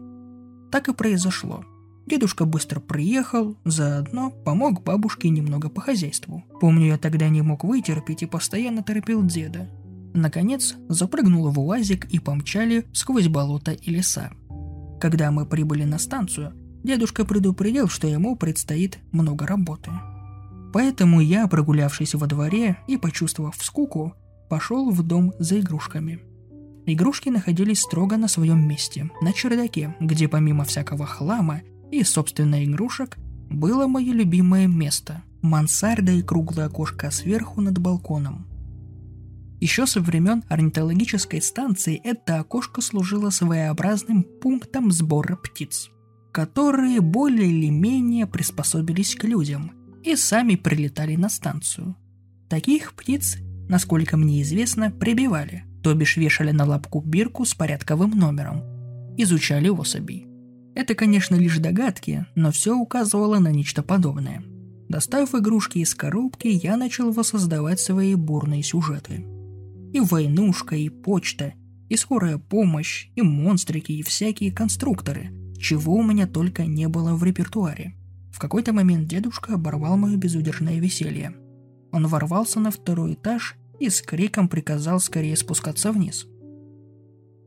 Так 0.71 0.89
и 0.89 0.93
произошло. 0.93 1.63
Дедушка 2.05 2.43
быстро 2.45 2.81
приехал, 2.81 3.55
заодно 3.63 4.29
помог 4.29 4.83
бабушке 4.83 5.29
немного 5.29 5.69
по 5.69 5.79
хозяйству. 5.79 6.43
Помню, 6.59 6.87
я 6.87 6.97
тогда 6.97 7.29
не 7.29 7.41
мог 7.41 7.63
вытерпеть 7.63 8.23
и 8.23 8.25
постоянно 8.25 8.83
торопил 8.83 9.23
деда. 9.23 9.69
Наконец, 10.13 10.75
запрыгнул 10.89 11.49
в 11.49 11.59
УАЗик 11.59 12.05
и 12.05 12.19
помчали 12.19 12.85
сквозь 12.91 13.29
болото 13.29 13.71
и 13.71 13.89
леса. 13.89 14.31
Когда 14.99 15.31
мы 15.31 15.45
прибыли 15.45 15.85
на 15.85 15.97
станцию, 15.97 16.53
дедушка 16.83 17.23
предупредил, 17.23 17.87
что 17.87 18.07
ему 18.07 18.35
предстоит 18.35 18.99
много 19.11 19.47
работы. 19.47 19.91
Поэтому 20.73 21.21
я, 21.21 21.47
прогулявшись 21.47 22.15
во 22.15 22.27
дворе 22.27 22.77
и 22.87 22.97
почувствовав 22.97 23.55
скуку, 23.61 24.13
пошел 24.53 24.91
в 24.91 25.01
дом 25.01 25.33
за 25.39 25.59
игрушками. 25.61 26.19
Игрушки 26.85 27.29
находились 27.29 27.79
строго 27.79 28.17
на 28.17 28.27
своем 28.27 28.67
месте, 28.67 29.09
на 29.19 29.33
чердаке, 29.33 29.95
где 29.99 30.27
помимо 30.27 30.63
всякого 30.63 31.07
хлама 31.07 31.63
и, 31.91 32.03
собственно, 32.03 32.63
игрушек, 32.63 33.17
было 33.49 33.87
мое 33.87 34.13
любимое 34.13 34.67
место– 34.67 35.23
мансарда 35.41 36.11
и 36.11 36.21
круглое 36.21 36.67
окошко 36.67 37.09
сверху 37.09 37.61
над 37.61 37.79
балконом. 37.79 38.45
Еще 39.59 39.87
со 39.87 40.01
времен 40.01 40.43
орнитологической 40.49 41.41
станции 41.41 41.99
это 42.03 42.39
окошко 42.39 42.81
служило 42.81 43.31
своеобразным 43.31 44.21
пунктом 44.21 44.91
сбора 44.91 45.35
птиц, 45.35 45.89
которые 46.31 47.01
более 47.01 47.49
или 47.49 47.69
менее 47.71 48.27
приспособились 48.27 49.15
к 49.15 49.23
людям 49.23 49.71
и 50.03 50.15
сами 50.15 50.53
прилетали 50.57 51.15
на 51.15 51.29
станцию. 51.29 51.95
Таких 52.49 52.93
птиц, 52.93 53.37
насколько 53.67 54.17
мне 54.17 54.41
известно, 54.41 54.91
прибивали, 54.91 55.63
то 55.81 55.93
бишь 55.93 56.17
вешали 56.17 56.51
на 56.51 56.65
лапку 56.65 57.01
бирку 57.01 57.45
с 57.45 57.53
порядковым 57.53 58.11
номером, 58.11 58.63
изучали 59.17 59.69
особей. 59.69 60.27
Это, 60.75 60.95
конечно, 60.95 61.35
лишь 61.35 61.59
догадки, 61.59 62.25
но 62.35 62.51
все 62.51 62.75
указывало 62.75 63.39
на 63.39 63.51
нечто 63.51 63.83
подобное. 63.83 64.43
Достав 64.89 65.35
игрушки 65.35 65.79
из 65.79 65.93
коробки, 65.95 66.47
я 66.47 66.77
начал 66.77 67.11
воссоздавать 67.11 67.79
свои 67.79 68.15
бурные 68.15 68.63
сюжеты– 68.63 69.25
и 69.93 69.99
войнушка, 69.99 70.75
и 70.75 70.89
почта, 70.89 71.53
и 71.87 71.95
скорая 71.95 72.39
помощь, 72.39 73.09
и 73.15 73.21
монстрики, 73.21 73.91
и 73.91 74.01
всякие 74.01 74.51
конструкторы, 74.51 75.29
чего 75.59 75.93
у 75.93 76.03
меня 76.03 76.25
только 76.25 76.65
не 76.65 76.87
было 76.87 77.13
в 77.13 77.23
репертуаре. 77.23 77.95
В 78.31 78.39
какой-то 78.39 78.73
момент 78.73 79.07
дедушка 79.07 79.53
оборвал 79.53 79.95
мое 79.95 80.17
безудержное 80.17 80.79
веселье. 80.79 81.35
Он 81.93 82.07
ворвался 82.07 82.59
на 82.59 82.71
второй 82.71 83.13
этаж 83.13 83.55
и 83.79 83.89
с 83.89 84.01
криком 84.01 84.49
приказал 84.49 84.99
скорее 84.99 85.37
спускаться 85.37 85.93
вниз. 85.93 86.27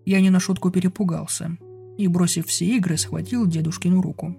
Я 0.07 0.23
не 0.23 0.31
на 0.31 0.41
шутку 0.41 0.71
перепугался 0.71 1.59
и, 1.99 2.09
бросив 2.09 2.47
все 2.47 2.65
игры, 2.65 2.97
схватил 2.97 3.47
дедушкину 3.47 4.01
руку. 4.01 4.35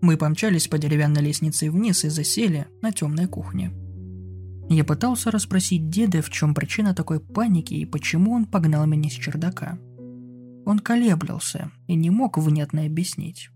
Мы 0.00 0.16
помчались 0.16 0.68
по 0.68 0.78
деревянной 0.78 1.22
лестнице 1.22 1.68
вниз 1.68 2.04
и 2.04 2.08
засели 2.08 2.68
на 2.82 2.92
темной 2.92 3.26
кухне– 3.26 3.72
я 4.70 4.84
пытался 4.84 5.30
расспросить 5.30 5.88
деда, 5.88 6.20
в 6.20 6.28
чем 6.28 6.54
причина 6.54 6.94
такой 6.94 7.20
паники 7.20 7.72
и 7.72 7.86
почему 7.86 8.32
он 8.32 8.44
погнал 8.44 8.86
меня 8.86 9.08
с 9.08 9.14
чердака. 9.14 9.78
Он 10.66 10.78
колеблился 10.78 11.70
и 11.86 11.94
не 11.94 12.10
мог 12.10 12.36
внятно 12.36 12.84
объяснить. 12.84 13.48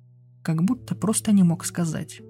Как 0.43 0.63
будто 0.65 0.95
просто 0.95 1.33
не 1.33 1.43
мог 1.43 1.67
сказать. 1.67 2.23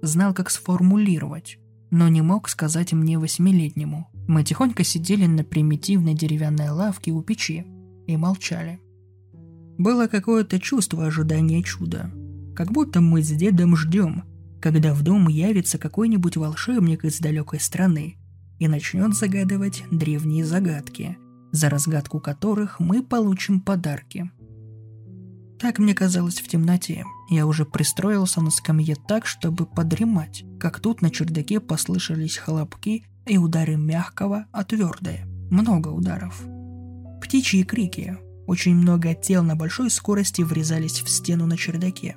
Знал, 0.00 0.32
как 0.32 0.48
сформулировать, 0.48 1.58
но 1.92 2.08
не 2.08 2.22
мог 2.22 2.48
сказать 2.48 2.94
мне 2.94 3.18
восьмилетнему. 3.18 4.08
Мы 4.26 4.44
тихонько 4.44 4.82
сидели 4.82 5.26
на 5.26 5.44
примитивной 5.44 6.14
деревянной 6.14 6.70
лавке 6.70 7.12
у 7.12 7.22
печи 7.22 7.66
и 8.06 8.16
молчали. 8.16 8.80
Было 9.76 10.06
какое-то 10.06 10.58
чувство 10.58 11.04
ожидания 11.06 11.62
чуда. 11.62 12.10
Как 12.56 12.72
будто 12.72 13.02
мы 13.02 13.22
с 13.22 13.28
дедом 13.28 13.76
ждем, 13.76 14.24
когда 14.60 14.94
в 14.94 15.02
дом 15.02 15.28
явится 15.28 15.76
какой-нибудь 15.76 16.38
волшебник 16.38 17.04
из 17.04 17.20
далекой 17.20 17.60
страны 17.60 18.16
и 18.58 18.68
начнет 18.68 19.14
загадывать 19.14 19.84
древние 19.90 20.46
загадки, 20.46 21.18
за 21.50 21.68
разгадку 21.68 22.20
которых 22.20 22.80
мы 22.80 23.02
получим 23.02 23.60
подарки. 23.60 24.30
Так 25.62 25.78
мне 25.78 25.94
казалось 25.94 26.40
в 26.40 26.48
темноте. 26.48 27.04
Я 27.30 27.46
уже 27.46 27.64
пристроился 27.64 28.40
на 28.40 28.50
скамье 28.50 28.96
так, 28.96 29.26
чтобы 29.26 29.64
подремать, 29.64 30.44
как 30.58 30.80
тут 30.80 31.02
на 31.02 31.10
чердаке 31.10 31.60
послышались 31.60 32.36
хлопки 32.36 33.04
и 33.26 33.38
удары 33.38 33.76
мягкого, 33.76 34.46
а 34.50 34.64
твердое. 34.64 35.24
Много 35.52 35.86
ударов. 35.88 36.42
Птичьи 37.22 37.62
крики. 37.62 38.18
Очень 38.48 38.74
много 38.74 39.14
тел 39.14 39.44
на 39.44 39.54
большой 39.54 39.88
скорости 39.90 40.42
врезались 40.42 41.00
в 41.00 41.08
стену 41.08 41.46
на 41.46 41.56
чердаке. 41.56 42.16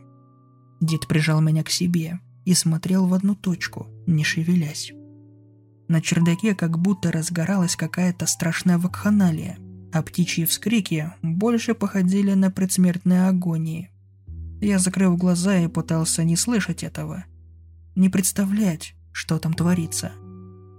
Дед 0.81 1.07
прижал 1.07 1.39
меня 1.39 1.63
к 1.63 1.69
себе 1.69 2.19
и 2.45 2.55
смотрел 2.55 3.05
в 3.05 3.13
одну 3.13 3.35
точку, 3.35 3.85
не 4.07 4.23
шевелясь. 4.23 4.91
На 5.87 6.01
чердаке 6.01 6.55
как 6.55 6.79
будто 6.79 7.11
разгоралась 7.11 7.75
какая-то 7.75 8.25
страшная 8.25 8.79
вакханалия, 8.79 9.59
а 9.95 10.01
птичьи 10.01 10.43
вскрики 10.43 11.13
больше 11.21 11.73
походили 11.73 12.33
на 12.33 12.51
предсмертные 12.51 13.29
агонии. 13.29 13.91
Я 14.59 14.77
закрыл 14.77 15.15
глаза 15.15 15.57
и 15.57 15.69
пытался 15.69 16.25
не 16.25 16.35
слышать 16.35 16.83
этого, 16.83 17.23
не 17.95 18.09
представлять, 18.09 18.93
что 19.13 19.39
там 19.39 19.53
творится. 19.53 20.11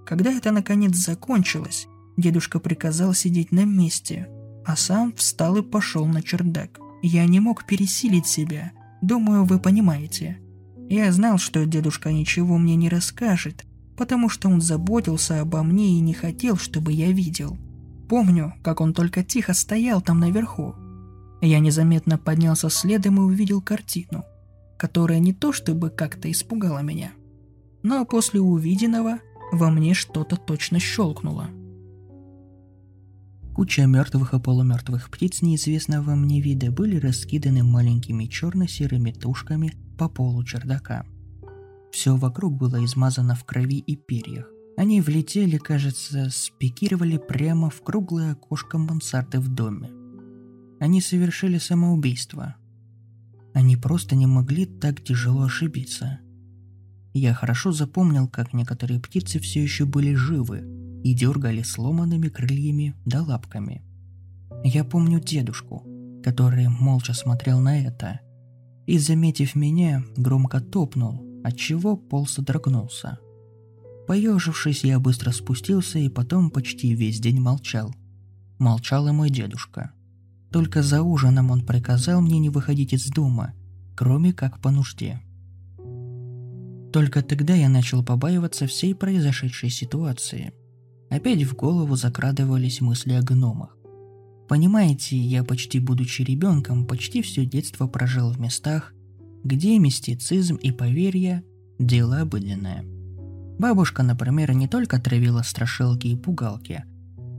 Когда 0.05 0.31
это 0.31 0.53
наконец 0.53 0.97
закончилось, 0.97 1.87
дедушка 2.19 2.61
приказал 2.61 3.15
сидеть 3.15 3.53
на 3.53 3.65
месте, 3.65 4.29
а 4.67 4.77
сам 4.77 5.15
встал 5.15 5.57
и 5.57 5.63
пошел 5.63 6.05
на 6.05 6.23
чердак. 6.23 6.79
Я 7.03 7.25
не 7.25 7.41
мог 7.41 7.65
пересилить 7.65 8.27
себя, 8.27 8.73
думаю, 9.01 9.47
вы 9.47 9.59
понимаете. 9.59 10.41
Я 10.91 11.11
знал, 11.11 11.39
что 11.39 11.65
дедушка 11.65 12.13
ничего 12.13 12.59
мне 12.59 12.77
не 12.77 12.91
расскажет, 12.91 13.65
потому 13.97 14.29
что 14.29 14.51
он 14.51 14.61
заботился 14.61 15.41
обо 15.41 15.63
мне 15.63 15.97
и 15.97 16.01
не 16.01 16.13
хотел, 16.13 16.59
чтобы 16.59 16.93
я 16.93 17.11
видел. 17.13 17.57
Помню, 18.09 18.55
как 18.63 18.81
он 18.81 18.95
только 18.95 19.25
тихо 19.25 19.53
стоял 19.53 20.01
там 20.01 20.21
наверху. 20.21 20.75
Я 21.41 21.59
незаметно 21.59 22.19
поднялся 22.19 22.71
следом 22.71 23.17
и 23.17 23.21
увидел 23.21 23.61
картину, 23.61 24.25
которая 24.79 25.19
не 25.19 25.33
то 25.33 25.53
чтобы 25.53 25.91
как-то 25.91 26.31
испугала 26.31 26.81
меня, 26.81 27.13
но 27.83 28.05
после 28.05 28.41
увиденного 28.41 29.19
во 29.53 29.71
мне 29.71 29.95
что-то 29.95 30.37
точно 30.37 30.79
щелкнуло. 30.79 31.49
Куча 33.55 33.87
мертвых 33.87 34.35
и 34.35 34.41
полумертвых 34.41 35.11
птиц 35.11 35.43
неизвестного 35.43 36.15
мне 36.15 36.41
вида 36.41 36.71
были 36.71 36.99
раскиданы 36.99 37.63
маленькими 37.63 38.27
черно-серыми 38.27 39.13
тушками 39.13 39.75
по 39.99 40.09
полу 40.09 40.45
чердака– 40.45 41.05
все 41.97 42.15
вокруг 42.15 42.59
было 42.59 42.85
измазано 42.85 43.35
в 43.35 43.45
крови 43.45 43.79
и 43.79 43.97
перьях. 43.97 44.47
Они 44.77 45.01
влетели, 45.01 45.57
кажется, 45.57 46.29
спикировали 46.31 47.17
прямо 47.17 47.71
в 47.71 47.83
круглое 47.83 48.33
окошко 48.33 48.77
мансарды 48.77 49.41
в 49.41 49.49
доме. 49.49 49.91
Они 50.81 51.01
совершили 51.01 51.57
самоубийство. 51.57 52.57
Они 53.55 53.77
просто 53.77 54.17
не 54.17 54.27
могли 54.27 54.67
так 54.67 55.03
тяжело 55.03 55.45
ошибиться. 55.45 56.21
Я 57.15 57.33
хорошо 57.33 57.73
запомнил, 57.73 58.29
как 58.29 58.53
некоторые 58.53 59.01
птицы 59.01 59.39
все 59.39 59.63
еще 59.63 59.87
были 59.87 60.13
живы 60.13 60.63
и 61.03 61.15
дергали 61.15 61.63
сломанными 61.63 62.29
крыльями 62.29 62.95
да 63.07 63.23
лапками. 63.23 63.83
Я 64.63 64.85
помню 64.85 65.21
дедушку, 65.21 65.87
который 66.23 66.69
молча 66.69 67.15
смотрел 67.15 67.61
на 67.61 67.83
это, 67.83 68.21
и, 68.87 68.99
заметив 68.99 69.55
меня, 69.55 70.05
громко 70.17 70.61
топнул, 70.61 71.41
отчего 71.43 71.97
пол 71.97 72.27
содрогнулся. 72.27 73.19
Поежившись, 74.07 74.85
я 74.85 75.01
быстро 75.01 75.33
спустился 75.33 75.99
и 75.99 76.09
потом 76.09 76.51
почти 76.51 76.95
весь 76.95 77.21
день 77.21 77.41
молчал. 77.41 77.95
Молчал 78.59 79.09
и 79.09 79.13
мой 79.13 79.31
дедушка. 79.31 79.93
Только 80.51 80.83
за 80.83 81.03
ужином 81.03 81.51
он 81.51 81.67
приказал 81.67 82.21
мне 82.21 82.39
не 82.39 82.49
выходить 82.49 82.93
из 82.93 83.07
дома, 83.09 83.53
кроме 83.97 84.33
как 84.33 84.61
по 84.61 84.71
нужде. 84.71 85.21
Только 86.93 87.23
тогда 87.23 87.55
я 87.55 87.69
начал 87.69 88.05
побаиваться 88.05 88.67
всей 88.67 88.95
произошедшей 88.95 89.71
ситуации. 89.71 90.53
Опять 91.11 91.43
в 91.43 91.55
голову 91.55 91.97
закрадывались 91.97 92.81
мысли 92.81 93.13
о 93.13 93.23
гномах. 93.23 93.77
Понимаете, 94.49 95.17
я 95.17 95.43
почти 95.43 95.81
будучи 95.81 96.23
ребенком, 96.23 96.87
почти 96.87 97.21
все 97.23 97.45
детство 97.45 97.89
прожил 97.89 98.31
в 98.31 98.41
местах, 98.41 98.95
где 99.43 99.79
мистицизм 99.79 100.55
и 100.57 100.71
поверья– 100.71 101.43
дело 101.79 102.21
обыденное. 102.21 102.96
Бабушка, 103.59 104.03
например, 104.03 104.53
не 104.53 104.69
только 104.69 105.01
травила 105.01 105.43
страшилки 105.43 106.09
и 106.09 106.17
пугалки, 106.17 106.85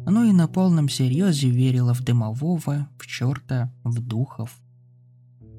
но 0.06 0.24
и 0.24 0.32
на 0.32 0.48
полном 0.48 0.90
серьезе 0.90 1.50
верила 1.50 1.94
в 1.94 2.04
дымового, 2.04 2.90
в 2.98 3.06
черта, 3.06 3.74
в 3.84 4.00
духов. 4.02 4.60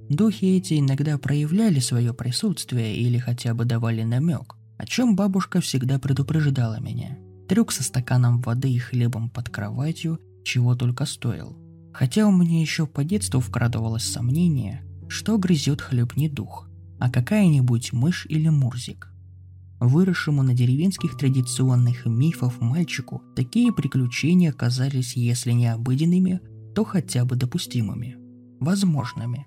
Духи 0.08 0.56
эти 0.56 0.78
иногда 0.78 1.18
проявляли 1.18 1.80
свое 1.80 2.14
присутствие 2.14 2.96
или 2.96 3.18
хотя 3.18 3.54
бы 3.54 3.64
давали 3.64 4.02
намек, 4.02 4.56
о 4.78 4.86
чем 4.86 5.16
бабушка 5.16 5.60
всегда 5.60 5.98
предупреждала 5.98 6.80
меня. 6.80 7.18
Трюк 7.48 7.72
со 7.72 7.82
стаканом 7.82 8.40
воды 8.40 8.70
и 8.70 8.78
хлебом 8.78 9.28
под 9.30 9.50
кроватью 9.50 10.18
чего 10.44 10.74
только 10.74 11.04
стоил. 11.04 11.58
Хотя 11.92 12.26
у 12.26 12.32
меня 12.32 12.60
еще 12.60 12.86
по 12.86 13.04
детству 13.04 13.40
вкрадывалось 13.40 14.04
сомнение– 14.04 14.82
что 15.08 15.38
грызет 15.38 15.80
хлеб 15.80 16.16
не 16.16 16.28
дух, 16.28 16.68
а 17.00 17.10
какая-нибудь 17.10 17.92
мышь 17.92 18.26
или 18.28 18.48
мурзик. 18.48 19.07
Выросшему 19.80 20.42
на 20.42 20.54
деревенских 20.54 21.16
традиционных 21.16 22.04
мифов 22.06 22.60
мальчику 22.60 23.22
такие 23.36 23.72
приключения 23.72 24.52
казались, 24.52 25.16
если 25.16 25.52
не 25.52 25.68
обыденными, 25.68 26.40
то 26.74 26.84
хотя 26.84 27.24
бы 27.24 27.36
допустимыми, 27.36 28.16
возможными. 28.60 29.46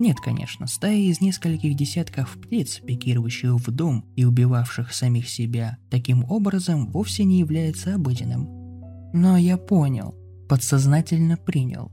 Нет, 0.00 0.16
конечно, 0.18 0.66
стая 0.66 0.98
из 0.98 1.20
нескольких 1.20 1.76
десятков 1.76 2.36
птиц, 2.40 2.80
пикирующих 2.84 3.54
в 3.54 3.70
дом 3.70 4.04
и 4.16 4.24
убивавших 4.24 4.92
самих 4.92 5.28
себя, 5.28 5.78
таким 5.90 6.24
образом 6.24 6.90
вовсе 6.90 7.22
не 7.22 7.38
является 7.38 7.94
обыденным. 7.94 8.48
Но 9.12 9.36
я 9.36 9.56
понял, 9.56 10.16
подсознательно 10.48 11.36
принял. 11.36 11.92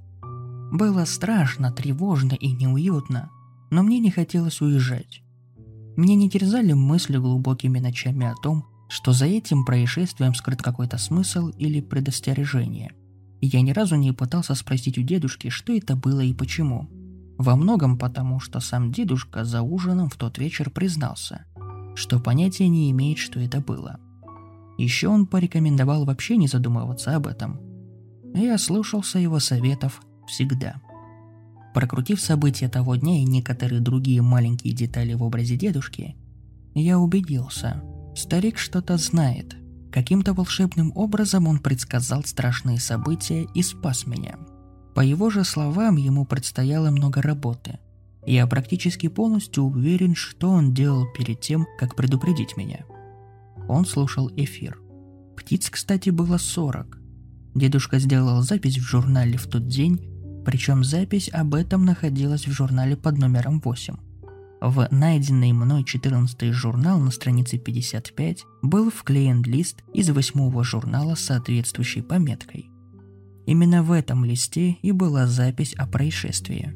Было 0.71 1.05
страшно, 1.05 1.71
тревожно 1.71 2.33
и 2.33 2.51
неуютно, 2.51 3.29
но 3.69 3.83
мне 3.83 3.99
не 3.99 4.09
хотелось 4.09 4.59
уезжать. 4.59 5.21
Мне 5.99 6.15
не 6.15 6.29
терзали 6.29 6.71
мысли 6.71 7.17
глубокими 7.17 7.77
ночами 7.77 8.25
о 8.25 8.33
том, 8.33 8.65
что 8.87 9.11
за 9.11 9.25
этим 9.25 9.65
происшествием 9.65 10.33
скрыт 10.33 10.61
какой-то 10.61 10.97
смысл 10.97 11.49
или 11.49 11.81
предостережение. 11.81 12.93
Я 13.41 13.59
ни 13.59 13.71
разу 13.71 13.97
не 13.97 14.13
пытался 14.13 14.55
спросить 14.55 14.97
у 14.97 15.01
дедушки, 15.01 15.49
что 15.49 15.75
это 15.75 15.97
было 15.97 16.21
и 16.21 16.33
почему. 16.33 16.87
Во 17.37 17.57
многом 17.57 17.97
потому, 17.97 18.39
что 18.39 18.61
сам 18.61 18.93
дедушка 18.93 19.43
за 19.43 19.61
ужином 19.61 20.09
в 20.09 20.15
тот 20.15 20.37
вечер 20.37 20.69
признался, 20.69 21.43
что 21.95 22.21
понятия 22.21 22.69
не 22.69 22.89
имеет, 22.91 23.17
что 23.17 23.41
это 23.41 23.59
было. 23.59 23.99
Еще 24.77 25.09
он 25.09 25.25
порекомендовал 25.25 26.05
вообще 26.05 26.37
не 26.37 26.47
задумываться 26.47 27.13
об 27.13 27.27
этом. 27.27 27.59
Я 28.33 28.57
слушался 28.57 29.19
его 29.19 29.39
советов 29.39 30.01
всегда– 30.29 30.81
Прокрутив 31.73 32.19
события 32.19 32.67
того 32.67 32.95
дня 32.95 33.19
и 33.19 33.23
некоторые 33.23 33.81
другие 33.81 34.21
маленькие 34.21 34.73
детали 34.73 35.13
в 35.13 35.23
образе 35.23 35.55
дедушки, 35.55 36.15
я 36.73 36.99
убедился, 36.99 37.83
старик 38.15 38.57
что-то 38.57 38.97
знает. 38.97 39.55
Каким-то 39.91 40.33
волшебным 40.33 40.91
образом 40.95 41.47
он 41.47 41.59
предсказал 41.59 42.23
страшные 42.23 42.79
события 42.79 43.47
и 43.53 43.61
спас 43.63 44.05
меня. 44.05 44.37
По 44.93 45.01
его 45.01 45.29
же 45.29 45.43
словам, 45.43 45.95
ему 45.95 46.25
предстояло 46.25 46.91
много 46.91 47.21
работы. 47.21 47.79
Я 48.25 48.45
практически 48.47 49.07
полностью 49.07 49.63
уверен, 49.63 50.13
что 50.13 50.49
он 50.49 50.73
делал 50.73 51.07
перед 51.17 51.39
тем, 51.39 51.65
как 51.79 51.95
предупредить 51.95 52.57
меня. 52.57 52.85
Он 53.67 53.85
слушал 53.85 54.29
эфир. 54.35 54.79
Птиц, 55.37 55.69
кстати, 55.69 56.09
было 56.09 56.37
40. 56.37 56.99
Дедушка 57.55 57.99
сделал 57.99 58.41
запись 58.41 58.77
в 58.77 58.81
журнале 58.81 59.37
в 59.37 59.47
тот 59.47 59.67
день, 59.67 59.99
причем 60.45 60.83
запись 60.83 61.29
об 61.31 61.55
этом 61.55 61.85
находилась 61.85 62.47
в 62.47 62.51
журнале 62.51 62.95
под 62.95 63.17
номером 63.17 63.59
8. 63.59 63.95
В 64.61 64.87
найденный 64.91 65.53
мной 65.53 65.85
14 65.85 66.51
журнал 66.53 66.99
на 66.99 67.11
странице 67.11 67.57
55 67.57 68.43
был 68.61 68.91
вклеен 68.91 69.41
лист 69.43 69.83
из 69.93 70.09
восьмого 70.09 70.63
журнала 70.63 71.15
с 71.15 71.21
соответствующей 71.21 72.01
пометкой. 72.01 72.69
Именно 73.45 73.83
в 73.83 73.91
этом 73.91 74.25
листе 74.25 74.77
и 74.81 74.91
была 74.91 75.27
запись 75.27 75.73
о 75.75 75.87
происшествии. 75.87 76.73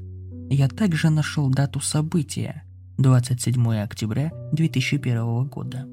Я 0.49 0.69
также 0.69 1.09
нашел 1.09 1.49
дату 1.49 1.79
события– 1.81 2.63
27 2.97 3.75
октября 3.77 4.31
2001 4.51 5.45
года. 5.47 5.92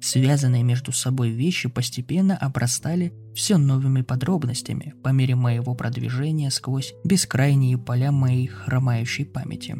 Связанные 0.00 0.62
между 0.62 0.92
собой 0.92 1.30
вещи 1.30 1.68
постепенно 1.68 2.36
обрастали 2.36 3.12
все 3.34 3.56
новыми 3.56 4.02
подробностями 4.02 4.94
по 5.02 5.08
мере 5.08 5.34
моего 5.34 5.74
продвижения 5.74 6.50
сквозь 6.50 6.94
бескрайние 7.04 7.78
поля 7.78 8.12
моей 8.12 8.46
хромающей 8.46 9.26
памяти. 9.26 9.76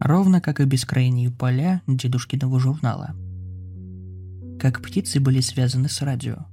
Ровно 0.00 0.40
как 0.40 0.60
и 0.60 0.64
бескрайние 0.64 1.30
поля 1.30 1.82
дедушкиного 1.86 2.58
журнала. 2.58 3.14
Как 4.58 4.80
птицы 4.80 5.20
были 5.20 5.40
связаны 5.40 5.90
с 5.90 6.00
радио. 6.00 6.46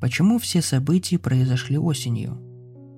Почему 0.00 0.38
все 0.38 0.60
события 0.60 1.18
произошли 1.18 1.78
осенью? 1.78 2.38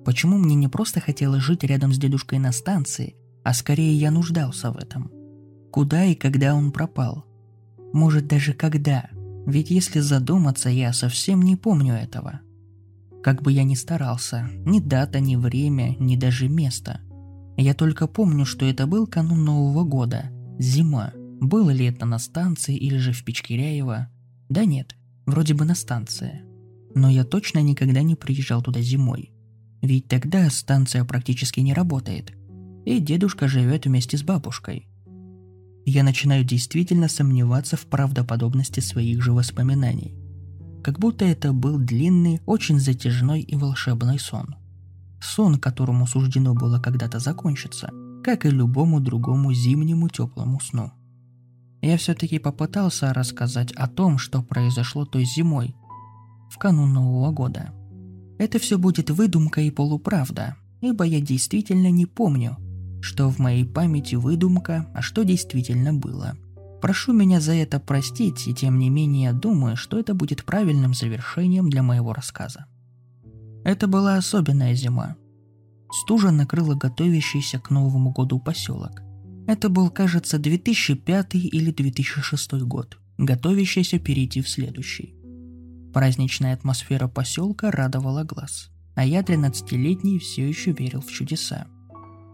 Почему 0.05 0.37
мне 0.37 0.55
не 0.55 0.67
просто 0.67 0.99
хотелось 0.99 1.43
жить 1.43 1.63
рядом 1.63 1.93
с 1.93 1.97
дедушкой 1.97 2.39
на 2.39 2.51
станции, 2.51 3.15
а 3.45 3.53
скорее 3.53 3.93
я 3.93 4.11
нуждался 4.11 4.71
в 4.71 4.77
этом? 4.77 5.09
Куда 5.71 6.03
и 6.03 6.15
когда 6.15 6.53
он 6.53 6.73
пропал? 6.73 7.25
Может 7.93 8.27
даже 8.27 8.53
когда– 8.53 9.09
ведь 9.45 9.71
если 9.71 9.99
задуматься, 9.99 10.69
я 10.69 10.93
совсем 10.93 11.41
не 11.41 11.55
помню 11.55 11.93
этого. 11.93 12.41
Как 13.21 13.41
бы 13.41 13.51
я 13.51 13.63
ни 13.63 13.75
старался, 13.75 14.49
ни 14.65 14.79
дата, 14.79 15.19
ни 15.19 15.35
время, 15.35 15.95
ни 15.99 16.15
даже 16.15 16.47
место. 16.47 17.01
Я 17.57 17.73
только 17.73 18.07
помню, 18.07 18.45
что 18.45 18.65
это 18.65 18.87
был 18.87 19.05
канун 19.07 19.43
Нового 19.43 19.83
года, 19.83 20.29
зима. 20.59 21.11
Было 21.39 21.71
ли 21.71 21.85
это 21.85 22.05
на 22.05 22.19
станции 22.19 22.75
или 22.75 22.97
же 22.97 23.11
в 23.11 23.23
Печкиряево? 23.23 24.09
Да 24.49 24.65
нет, 24.65 24.95
вроде 25.25 25.53
бы 25.53 25.65
на 25.65 25.75
станции. 25.75 26.41
Но 26.95 27.09
я 27.09 27.23
точно 27.23 27.59
никогда 27.59 28.01
не 28.01 28.15
приезжал 28.15 28.61
туда 28.61 28.81
зимой. 28.81 29.33
Ведь 29.81 30.07
тогда 30.07 30.49
станция 30.49 31.03
практически 31.03 31.59
не 31.59 31.73
работает. 31.73 32.33
И 32.85 32.99
дедушка 32.99 33.47
живет 33.47 33.85
вместе 33.85 34.17
с 34.17 34.23
бабушкой 34.23 34.87
я 35.85 36.03
начинаю 36.03 36.43
действительно 36.43 37.07
сомневаться 37.07 37.77
в 37.77 37.85
правдоподобности 37.87 38.79
своих 38.79 39.21
же 39.21 39.33
воспоминаний. 39.33 40.15
Как 40.83 40.99
будто 40.99 41.25
это 41.25 41.53
был 41.53 41.77
длинный, 41.77 42.41
очень 42.45 42.79
затяжной 42.79 43.41
и 43.41 43.55
волшебный 43.55 44.19
сон. 44.19 44.55
Сон, 45.21 45.57
которому 45.57 46.07
суждено 46.07 46.53
было 46.53 46.79
когда-то 46.79 47.19
закончиться, 47.19 47.89
как 48.23 48.45
и 48.45 48.49
любому 48.49 48.99
другому 48.99 49.53
зимнему 49.53 50.09
теплому 50.09 50.59
сну. 50.59 50.91
Я 51.81 51.97
все-таки 51.97 52.39
попытался 52.39 53.13
рассказать 53.13 53.71
о 53.73 53.87
том, 53.87 54.17
что 54.17 54.41
произошло 54.41 55.05
той 55.05 55.25
зимой, 55.25 55.75
в 56.49 56.57
канун 56.57 56.93
Нового 56.93 57.31
года. 57.31 57.73
Это 58.37 58.59
все 58.59 58.77
будет 58.77 59.09
выдумка 59.09 59.61
и 59.61 59.71
полуправда, 59.71 60.55
ибо 60.81 61.03
я 61.03 61.19
действительно 61.19 61.91
не 61.91 62.05
помню, 62.05 62.57
что 63.03 63.29
в 63.29 63.37
моей 63.37 63.65
памяти 63.65 64.15
выдумка, 64.15 64.89
а 64.93 65.01
что 65.01 65.23
действительно 65.23 65.93
было. 65.93 66.37
Прошу 66.81 67.11
меня 67.11 67.41
за 67.41 67.53
это 67.53 67.81
простить, 67.81 68.47
и 68.47 68.53
тем 68.53 68.79
не 68.79 68.89
менее 68.89 69.33
думаю, 69.33 69.75
что 69.75 69.99
это 69.99 70.13
будет 70.13 70.45
правильным 70.45 70.93
завершением 70.93 71.69
для 71.69 71.83
моего 71.83 72.13
рассказа. 72.13 72.65
Это 73.65 73.87
была 73.87 74.15
особенная 74.15 74.73
зима. 74.73 75.17
Стужа 75.91 76.31
накрыла 76.31 76.75
готовящийся 76.75 77.59
к 77.59 77.69
Новому 77.69 78.11
году 78.13 78.39
поселок. 78.39 79.01
Это 79.47 79.67
был, 79.67 79.89
кажется, 79.89 80.39
2005 80.39 81.35
или 81.35 81.71
2006 81.71 82.53
год, 82.61 82.99
готовящийся 83.17 83.99
перейти 83.99 84.41
в 84.41 84.47
следующий. 84.47 85.13
Праздничная 85.93 86.53
атмосфера 86.53 87.09
поселка 87.09 87.69
радовала 87.69 88.23
глаз, 88.23 88.71
а 88.95 89.05
я 89.05 89.21
13-летний 89.21 90.19
все 90.19 90.47
еще 90.47 90.71
верил 90.71 91.01
в 91.01 91.11
чудеса. 91.11 91.67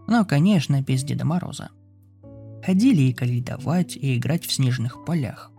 Но, 0.06 0.24
конечно, 0.24 0.82
без 0.82 1.04
Деда 1.04 1.24
Мороза. 1.24 1.70
Ходили 2.64 3.02
и 3.02 3.12
калейдовать, 3.12 3.96
и 3.96 4.16
играть 4.16 4.44
в 4.44 4.52
снежных 4.52 5.04
полях. 5.04 5.50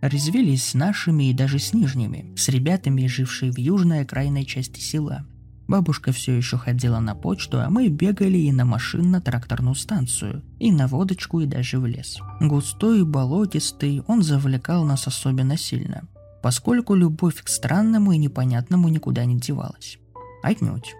Резвились 0.00 0.64
с 0.64 0.74
нашими 0.74 1.30
и 1.30 1.32
даже 1.32 1.58
с 1.58 1.72
нижними, 1.72 2.32
с 2.36 2.48
ребятами, 2.48 3.06
жившие 3.06 3.52
в 3.52 3.58
южной 3.58 4.00
окраинной 4.00 4.44
части 4.44 4.80
села. 4.80 5.24
Бабушка 5.68 6.12
все 6.12 6.36
еще 6.36 6.58
ходила 6.58 6.98
на 6.98 7.14
почту, 7.14 7.60
а 7.60 7.70
мы 7.70 7.88
бегали 7.88 8.36
и 8.36 8.52
на 8.52 8.64
машинно-тракторную 8.64 9.74
станцию, 9.74 10.42
и 10.58 10.72
на 10.72 10.88
водочку, 10.88 11.40
и 11.40 11.46
даже 11.46 11.78
в 11.78 11.86
лес. 11.86 12.18
Густой 12.40 13.00
и 13.00 13.04
болотистый, 13.04 14.02
он 14.08 14.22
завлекал 14.22 14.84
нас 14.84 15.06
особенно 15.06 15.56
сильно, 15.56 16.02
поскольку 16.42 16.94
любовь 16.94 17.42
к 17.42 17.48
странному 17.48 18.12
и 18.12 18.18
непонятному 18.18 18.88
никуда 18.88 19.24
не 19.24 19.38
девалась. 19.38 19.98
Отнюдь. 20.42 20.94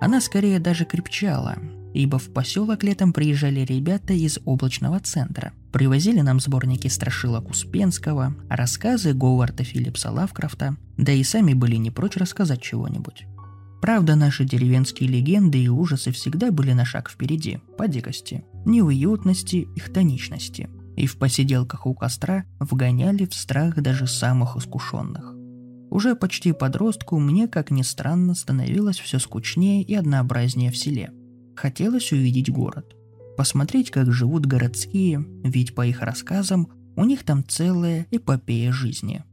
Она 0.00 0.20
скорее 0.20 0.58
даже 0.58 0.86
крепчала, 0.86 1.56
ибо 1.96 2.18
в 2.18 2.30
поселок 2.30 2.84
летом 2.84 3.14
приезжали 3.14 3.60
ребята 3.60 4.12
из 4.12 4.38
облачного 4.44 5.00
центра. 5.00 5.52
Привозили 5.72 6.20
нам 6.20 6.40
сборники 6.40 6.88
страшилок 6.88 7.48
Успенского, 7.48 8.34
рассказы 8.50 9.14
Говарда 9.14 9.64
Филлипса 9.64 10.10
Лавкрафта, 10.10 10.76
да 10.98 11.12
и 11.12 11.24
сами 11.24 11.54
были 11.54 11.76
не 11.76 11.90
прочь 11.90 12.16
рассказать 12.16 12.60
чего-нибудь. 12.60 13.26
Правда, 13.80 14.14
наши 14.14 14.44
деревенские 14.44 15.08
легенды 15.08 15.62
и 15.62 15.68
ужасы 15.68 16.12
всегда 16.12 16.50
были 16.50 16.72
на 16.72 16.84
шаг 16.84 17.10
впереди, 17.10 17.60
по 17.78 17.88
дикости, 17.88 18.44
неуютности 18.66 19.66
и 19.74 19.80
хтоничности. 19.80 20.68
И 20.96 21.06
в 21.06 21.16
посиделках 21.16 21.86
у 21.86 21.94
костра 21.94 22.44
вгоняли 22.58 23.24
в 23.24 23.34
страх 23.34 23.74
даже 23.76 24.06
самых 24.06 24.56
искушенных. 24.56 25.34
Уже 25.90 26.14
почти 26.14 26.52
подростку 26.52 27.18
мне, 27.18 27.48
как 27.48 27.70
ни 27.70 27.82
странно, 27.82 28.34
становилось 28.34 28.98
все 28.98 29.18
скучнее 29.18 29.82
и 29.82 29.94
однообразнее 29.94 30.70
в 30.70 30.76
селе– 30.76 31.10
Хотелось 31.56 32.12
увидеть 32.12 32.50
город. 32.50 32.94
Посмотреть, 33.36 33.90
как 33.90 34.12
живут 34.12 34.46
городские, 34.46 35.24
ведь 35.42 35.74
по 35.74 35.86
их 35.86 36.02
рассказам 36.02 36.68
у 36.96 37.04
них 37.04 37.24
там 37.24 37.44
целая 37.46 38.06
эпопея 38.10 38.72
жизни. 38.72 39.24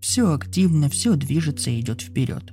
Все 0.00 0.32
активно, 0.32 0.88
все 0.88 1.16
движется 1.16 1.70
и 1.70 1.80
идет 1.80 2.02
вперед. 2.02 2.52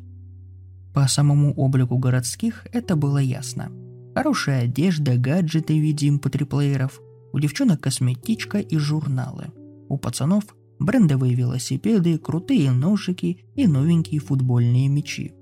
По 0.93 1.07
самому 1.07 1.53
облику 1.53 1.97
городских 1.97 2.65
это 2.71 2.95
было 2.95 3.17
ясно. 3.17 3.71
Хорошая 4.15 4.63
одежда, 4.63 5.17
гаджеты 5.17 5.73
в 5.73 5.81
виде 5.81 6.09
mp3 6.09 6.91
у 7.33 7.39
девчонок 7.39 7.81
косметичка 7.81 8.59
и 8.59 8.77
журналы. 8.77 9.47
У 9.89 9.97
пацанов 9.97 10.45
брендовые 10.79 11.35
велосипеды, 11.35 12.17
крутые 12.17 12.71
ножики 12.71 13.45
и 13.55 13.67
новенькие 13.67 14.21
футбольные 14.21 14.87
мячи. 14.87 15.33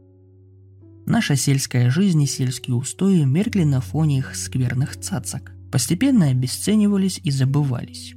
Наша 1.05 1.35
сельская 1.35 1.89
жизнь 1.89 2.21
и 2.21 2.27
сельские 2.27 2.75
устои 2.75 3.23
меркли 3.23 3.63
на 3.63 3.81
фоне 3.81 4.19
их 4.19 4.35
скверных 4.35 4.99
цацок, 4.99 5.51
постепенно 5.71 6.27
обесценивались 6.27 7.19
и 7.23 7.31
забывались. 7.31 8.13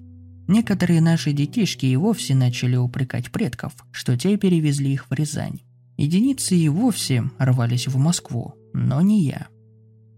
Некоторые 0.48 1.00
наши 1.00 1.32
детишки 1.32 1.86
и 1.86 1.96
вовсе 1.96 2.34
начали 2.34 2.76
упрекать 2.76 3.32
предков, 3.32 3.72
что 3.90 4.16
те 4.16 4.36
перевезли 4.36 4.92
их 4.92 5.06
в 5.10 5.12
Рязань. 5.12 5.60
Единицы 5.96 6.56
и 6.56 6.68
вовсе 6.68 7.30
рвались 7.38 7.88
в 7.88 7.96
Москву, 7.96 8.54
но 8.72 9.00
не 9.00 9.24
я– 9.24 9.48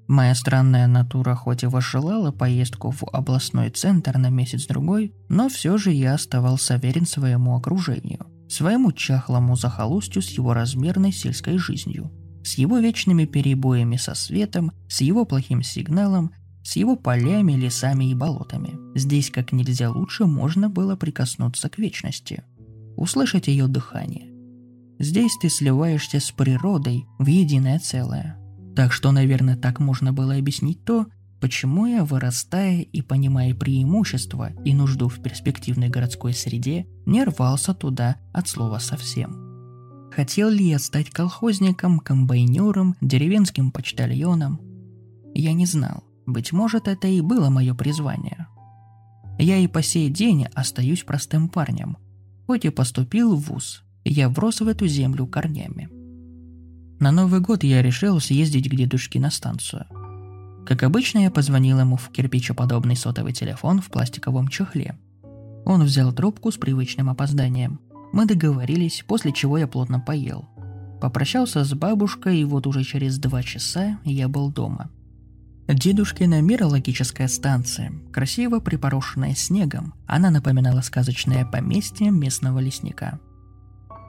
Моя 0.09 0.35
странная 0.35 0.87
натура 0.87 1.35
хоть 1.35 1.65
и 1.65 1.67
возжелала 1.67 2.33
поездку 2.33 2.91
в 2.91 3.05
областной 3.13 3.69
центр 3.69 4.17
на 4.17 4.31
месяц-другой, 4.31 5.13
но 5.29 5.51
все 5.51 5.77
же 5.77 5.93
я 5.93 6.15
оставался 6.15 6.77
верен 6.77 7.05
своему 7.05 7.55
окружению, 7.55 8.27
своему 8.49 8.93
чахлому 8.93 9.55
захолустью 9.55 10.23
с 10.23 10.31
его 10.31 10.55
размерной 10.55 11.13
сельской 11.13 11.59
жизнью, 11.59 12.11
с 12.45 12.55
его 12.55 12.79
вечными 12.79 13.25
перебоями 13.25 13.97
со 13.97 14.15
светом, 14.15 14.73
с 14.89 15.01
его 15.01 15.25
плохим 15.25 15.63
сигналом, 15.63 16.33
с 16.63 16.77
его 16.77 16.97
полями, 16.97 17.53
лесами 17.53 18.11
и 18.11 18.15
болотами. 18.15 18.75
Здесь 18.97 19.31
как 19.31 19.53
нельзя 19.53 19.91
лучше 19.91 20.27
можно 20.27 20.69
было 20.69 20.97
прикоснуться 20.97 21.69
к 21.69 21.79
вечности, 21.79 22.45
услышать 22.97 23.49
ее 23.49 23.69
дыхание. 23.69 24.33
Здесь 24.99 25.37
ты 25.41 25.49
сливаешься 25.49 26.21
с 26.21 26.31
природой 26.31 27.07
в 27.19 27.27
единое 27.27 27.79
целое– 27.79 28.37
так 28.79 28.93
что, 28.93 29.11
наверное, 29.11 29.57
так 29.57 29.81
можно 29.81 30.13
было 30.13 30.37
объяснить 30.37 30.85
то, 30.85 31.07
почему 31.41 31.87
я, 31.87 32.05
вырастая 32.05 32.83
и 32.83 33.03
понимая 33.03 33.53
преимущества 33.53 34.53
и 34.65 34.73
нужду 34.73 35.09
в 35.09 35.21
перспективной 35.21 35.89
городской 35.89 36.33
среде, 36.33 36.87
не 37.05 37.25
рвался 37.25 37.75
туда 37.75 38.19
от 38.33 38.47
слова 38.47 38.79
совсем. 38.79 39.48
Хотел 40.19 40.49
ли 40.49 40.69
я 40.69 40.81
стать 40.81 41.11
колхозником, 41.11 42.01
комбайнером, 42.01 42.97
деревенским 43.01 43.71
почтальоном? 43.71 44.61
Я 45.33 45.53
не 45.53 45.65
знал. 45.65 46.03
Быть 46.27 46.51
может, 46.51 46.89
это 46.89 47.07
и 47.07 47.21
было 47.21 47.51
мое 47.51 47.73
призвание. 47.73 48.49
Я 49.39 49.59
и 49.59 49.69
по 49.69 49.81
сей 49.81 50.11
день 50.11 50.47
остаюсь 50.57 51.05
простым 51.05 51.49
парнем. 51.49 51.99
Хоть 52.49 52.65
и 52.65 52.71
поступил 52.71 53.37
в 53.37 53.43
ВУЗ, 53.43 53.85
я 54.05 54.29
врос 54.29 54.61
в 54.61 54.67
эту 54.67 54.89
землю 54.89 55.25
корнями– 55.29 55.89
на 56.99 57.13
Новый 57.13 57.39
год 57.39 57.63
я 57.63 57.81
решил 57.81 58.19
съездить 58.19 58.69
к 58.69 58.75
дедушке 58.75 59.21
на 59.21 59.31
станцию. 59.31 59.87
Как 60.67 60.83
обычно, 60.83 61.21
я 61.21 61.31
позвонил 61.31 61.79
ему 61.79 61.97
в 61.97 62.09
кирпичеподобный 62.09 62.97
сотовый 62.97 63.33
телефон 63.33 63.81
в 63.81 63.89
пластиковом 63.89 64.49
чехле. 64.49 64.99
Он 65.65 65.85
взял 65.85 66.13
трубку 66.13 66.51
с 66.51 66.57
привычным 66.57 67.09
опозданием. 67.09 67.79
Мы 68.13 68.27
договорились, 68.27 69.05
после 69.07 69.33
чего 69.33 69.59
я 69.59 69.67
плотно 69.67 70.01
поел. 70.01 70.49
Попрощался 71.01 71.65
с 71.65 71.73
бабушкой, 71.75 72.41
и 72.41 72.45
вот 72.45 72.67
уже 72.67 72.83
через 72.85 73.19
два 73.19 73.43
часа 73.43 73.99
я 74.05 74.29
был 74.29 74.51
дома. 74.51 74.91
Дедушкина 75.69 76.41
мирологическая 76.41 77.29
станция, 77.29 77.93
красиво 78.13 78.59
припорошенная 78.59 79.35
снегом, 79.35 79.95
она 80.07 80.31
напоминала 80.31 80.81
сказочное 80.81 81.45
поместье 81.45 82.11
местного 82.11 82.59
лесника. 82.59 83.21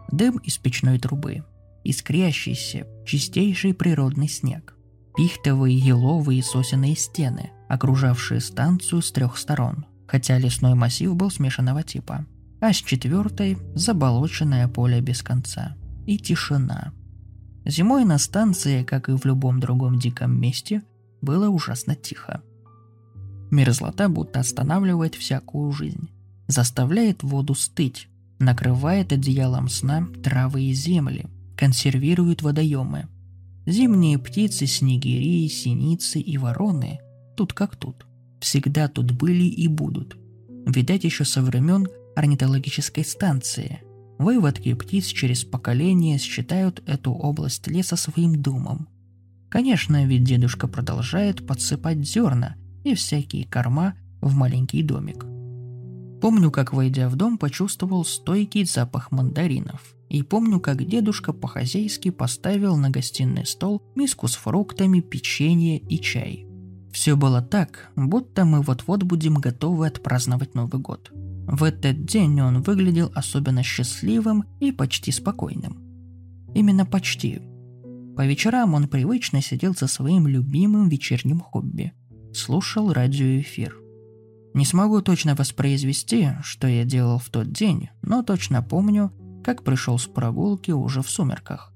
Дым 0.09 0.37
из 0.37 0.57
печной 0.57 0.99
трубы– 0.99 1.43
искрящийся, 1.83 2.87
чистейший 3.05 3.73
природный 3.73 4.29
снег, 4.29 4.75
пихтовые, 5.15 5.77
еловые 5.77 6.39
и 6.39 6.43
сосенные 6.43 6.95
стены, 6.95 7.51
окружавшие 7.67 8.39
станцию 8.39 9.01
с 9.01 9.11
трех 9.11 9.37
сторон, 9.37 9.85
хотя 10.07 10.37
лесной 10.37 10.75
массив 10.75 11.13
был 11.15 11.29
смешанного 11.29 11.83
типа, 11.83 12.25
а 12.59 12.73
с 12.73 12.77
четвертой– 12.77 13.57
заболоченное 13.75 14.67
поле 14.67 15.01
без 15.01 15.21
конца. 15.21 15.75
И 16.05 16.17
тишина. 16.17 16.91
Зимой 17.65 18.05
на 18.05 18.17
станции, 18.17 18.83
как 18.83 19.09
и 19.09 19.17
в 19.17 19.25
любом 19.25 19.59
другом 19.59 19.99
диком 19.99 20.39
месте, 20.39 20.83
было 21.21 21.49
ужасно 21.49 21.95
тихо. 21.95 22.41
Мерзлота 23.51 24.09
будто 24.09 24.39
останавливает 24.39 25.15
всякую 25.15 25.71
жизнь, 25.71 26.09
заставляет 26.47 27.23
воду 27.23 27.55
стыть, 27.55 28.07
накрывает 28.39 29.11
одеялом 29.11 29.69
сна 29.69 30.07
травы 30.23 30.63
и 30.63 30.73
земли– 30.73 31.27
консервируют 31.59 32.41
водоемы. 32.41 33.09
Зимние 33.65 34.17
птицы, 34.17 34.65
снегири, 34.65 35.49
синицы 35.49 36.21
и 36.21 36.37
вороны 36.37 36.99
тут 37.35 37.51
как 37.51 37.75
тут. 37.75 38.05
Всегда 38.39 38.87
тут 38.87 39.11
были 39.11 39.43
и 39.43 39.67
будут. 39.67 40.17
Видать, 40.65 41.03
еще 41.03 41.25
со 41.25 41.41
времен 41.41 41.87
орнитологической 42.15 43.05
станции. 43.05 43.81
Выводки 44.17 44.73
птиц 44.73 45.05
через 45.05 45.43
поколения 45.43 46.17
считают 46.17 46.83
эту 46.87 47.13
область 47.13 47.67
леса 47.67 47.95
своим 47.95 48.41
домом. 48.41 48.87
Конечно, 49.49 50.05
ведь 50.05 50.23
дедушка 50.23 50.67
продолжает 50.67 51.47
подсыпать 51.47 52.05
зерна 52.05 52.55
и 52.83 52.93
всякие 52.95 53.45
корма 53.45 53.95
в 54.21 54.35
маленький 54.35 54.83
домик. 54.83 55.25
Помню, 56.21 56.51
как, 56.51 56.73
войдя 56.73 57.07
в 57.07 57.15
дом, 57.15 57.37
почувствовал 57.37 58.03
стойкий 58.03 58.65
запах 58.65 59.11
мандаринов– 59.11 59.95
и 60.09 60.23
помню, 60.23 60.59
как 60.59 60.85
дедушка 60.85 61.33
по-хозяйски 61.33 62.09
поставил 62.09 62.75
на 62.77 62.89
гостиный 62.89 63.45
стол 63.45 63.81
миску 63.95 64.27
с 64.27 64.35
фруктами, 64.35 65.01
печенье 65.01 65.77
и 65.77 66.01
чай. 66.01 66.47
Все 66.91 67.15
было 67.15 67.41
так, 67.43 67.91
будто 67.95 68.43
мы 68.43 68.61
вот-вот 68.61 69.03
будем 69.03 69.35
готовы 69.35 69.85
отпраздновать 69.85 70.55
Новый 70.55 70.81
год. 70.81 71.11
В 71.51 71.63
этот 71.63 72.05
день 72.05 72.39
он 72.41 72.61
выглядел 72.61 73.11
особенно 73.15 73.63
счастливым 73.63 74.43
и 74.59 74.71
почти 74.71 75.11
спокойным. 75.11 75.81
Именно 76.53 76.85
почти. 76.85 77.41
По 78.15 78.25
вечерам 78.25 78.75
он 78.75 78.87
привычно 78.87 79.41
сидел 79.41 79.73
за 79.73 79.87
своим 79.87 80.27
любимым 80.27 80.89
вечерним 80.89 81.39
хобби. 81.39 81.91
Слушал 82.35 82.93
радиоэфир. 82.93 83.75
Не 84.53 84.63
смогу 84.63 85.01
точно 85.01 85.33
воспроизвести, 85.33 86.29
что 86.43 86.67
я 86.67 86.85
делал 86.85 87.17
в 87.17 87.29
тот 87.29 87.51
день, 87.51 87.89
но 88.03 88.21
точно 88.21 88.61
помню, 88.61 89.11
как 89.43 89.63
пришел 89.63 89.97
с 89.97 90.05
прогулки 90.05 90.69
уже 90.69 91.01
в 91.01 91.09
сумерках. 91.09 91.73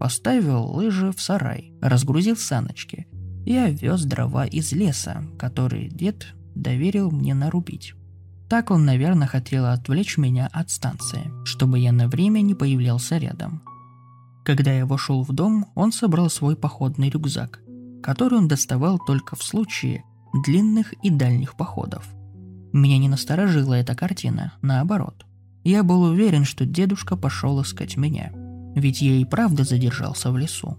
Поставил 0.00 0.64
лыжи 0.64 1.12
в 1.12 1.20
сарай, 1.20 1.72
разгрузил 1.80 2.36
саночки. 2.36 3.06
Я 3.46 3.70
вез 3.70 4.04
дрова 4.04 4.46
из 4.46 4.72
леса, 4.72 5.22
который 5.38 5.88
дед 5.88 6.34
доверил 6.56 7.12
мне 7.12 7.34
нарубить. 7.34 7.94
Так 8.52 8.70
он, 8.70 8.84
наверное, 8.84 9.26
хотел 9.26 9.64
отвлечь 9.64 10.18
меня 10.18 10.46
от 10.52 10.68
станции, 10.68 11.32
чтобы 11.42 11.78
я 11.78 11.90
на 11.90 12.06
время 12.06 12.42
не 12.42 12.52
появлялся 12.54 13.16
рядом. 13.16 13.62
Когда 14.44 14.70
я 14.70 14.84
вошел 14.84 15.22
в 15.22 15.32
дом, 15.32 15.72
он 15.74 15.90
собрал 15.90 16.28
свой 16.28 16.54
походный 16.54 17.08
рюкзак, 17.08 17.62
который 18.02 18.36
он 18.36 18.48
доставал 18.48 18.98
только 18.98 19.36
в 19.36 19.42
случае 19.42 20.04
длинных 20.44 20.92
и 21.02 21.08
дальних 21.08 21.56
походов. 21.56 22.06
Меня 22.74 22.98
не 22.98 23.08
насторожила 23.08 23.72
эта 23.72 23.94
картина, 23.94 24.52
наоборот– 24.60 25.24
я 25.64 25.82
был 25.82 26.02
уверен, 26.02 26.44
что 26.44 26.66
дедушка 26.66 27.16
пошел 27.16 27.62
искать 27.62 27.96
меня, 27.96 28.32
ведь 28.74 29.00
я 29.00 29.14
и 29.14 29.24
правда 29.24 29.64
задержался 29.64 30.30
в 30.30 30.36
лесу. 30.36 30.76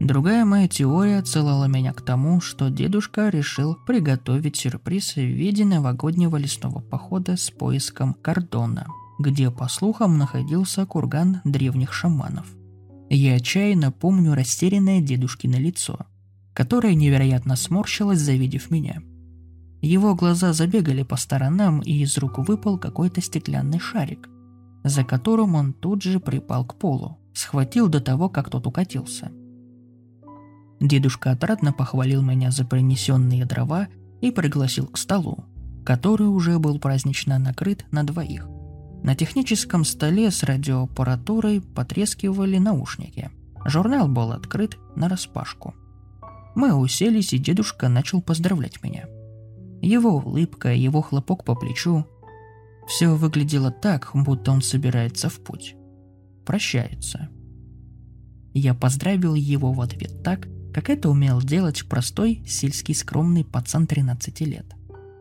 Другая 0.00 0.44
моя 0.44 0.68
теория 0.68 1.18
отсылала 1.18 1.64
меня 1.64 1.92
к 1.92 2.02
тому, 2.02 2.40
что 2.40 2.70
дедушка 2.70 3.30
решил 3.30 3.74
приготовить 3.74 4.56
сюрприз 4.56 5.16
в 5.16 5.20
виде 5.20 5.64
новогоднего 5.64 6.36
лесного 6.36 6.80
похода 6.80 7.36
с 7.36 7.50
поиском 7.50 8.14
кордона, 8.14 8.86
где, 9.18 9.50
по 9.50 9.68
слухам, 9.68 10.18
находился 10.18 10.86
курган 10.86 11.40
древних 11.44 11.92
шаманов. 11.92 12.46
Я 13.10 13.34
отчаянно 13.34 13.90
помню 13.90 14.34
растерянное 14.34 15.00
дедушкино 15.00 15.56
лицо, 15.56 16.06
которое 16.54 16.94
невероятно 16.94 17.56
сморщилось, 17.56 18.20
завидев 18.20 18.70
меня– 18.70 19.02
его 19.80 20.16
глаза 20.16 20.52
забегали 20.52 21.04
по 21.04 21.16
сторонам, 21.16 21.80
и 21.80 21.92
из 22.02 22.18
рук 22.18 22.38
выпал 22.38 22.78
какой-то 22.78 23.20
стеклянный 23.20 23.78
шарик, 23.78 24.28
за 24.82 25.04
которым 25.04 25.54
он 25.54 25.72
тут 25.72 26.02
же 26.02 26.18
припал 26.18 26.64
к 26.64 26.74
полу, 26.74 27.18
схватил 27.32 27.88
до 27.88 28.00
того, 28.00 28.28
как 28.28 28.50
тот 28.50 28.66
укатился. 28.66 29.30
Дедушка 30.80 31.32
отрадно 31.32 31.72
похвалил 31.72 32.22
меня 32.22 32.50
за 32.50 32.64
принесенные 32.64 33.44
дрова 33.44 33.88
и 34.20 34.30
пригласил 34.30 34.86
к 34.86 34.98
столу, 34.98 35.44
который 35.84 36.28
уже 36.28 36.58
был 36.58 36.78
празднично 36.78 37.38
накрыт 37.38 37.84
на 37.90 38.04
двоих. 38.04 38.48
На 39.02 39.14
техническом 39.14 39.84
столе 39.84 40.30
с 40.30 40.42
радиоаппаратурой 40.42 41.60
потрескивали 41.60 42.58
наушники. 42.58 43.30
Журнал 43.64 44.08
был 44.08 44.32
открыт 44.32 44.76
на 44.96 45.08
распашку. 45.08 45.74
Мы 46.54 46.74
уселись, 46.74 47.32
и 47.32 47.38
дедушка 47.38 47.88
начал 47.88 48.20
поздравлять 48.20 48.82
меня– 48.82 49.04
его 49.80 50.16
улыбка, 50.16 50.74
его 50.74 51.02
хлопок 51.02 51.44
по 51.44 51.54
плечу. 51.54 52.04
Все 52.86 53.14
выглядело 53.14 53.70
так, 53.70 54.10
будто 54.14 54.50
он 54.50 54.62
собирается 54.62 55.28
в 55.28 55.40
путь. 55.40 55.76
Прощается. 56.44 57.28
Я 58.54 58.74
поздравил 58.74 59.34
его 59.34 59.72
в 59.72 59.80
ответ 59.80 60.22
так, 60.22 60.48
как 60.72 60.90
это 60.90 61.10
умел 61.10 61.40
делать 61.40 61.88
простой 61.88 62.42
сельский 62.46 62.94
скромный 62.94 63.44
пацан 63.44 63.86
13 63.86 64.40
лет. 64.42 64.66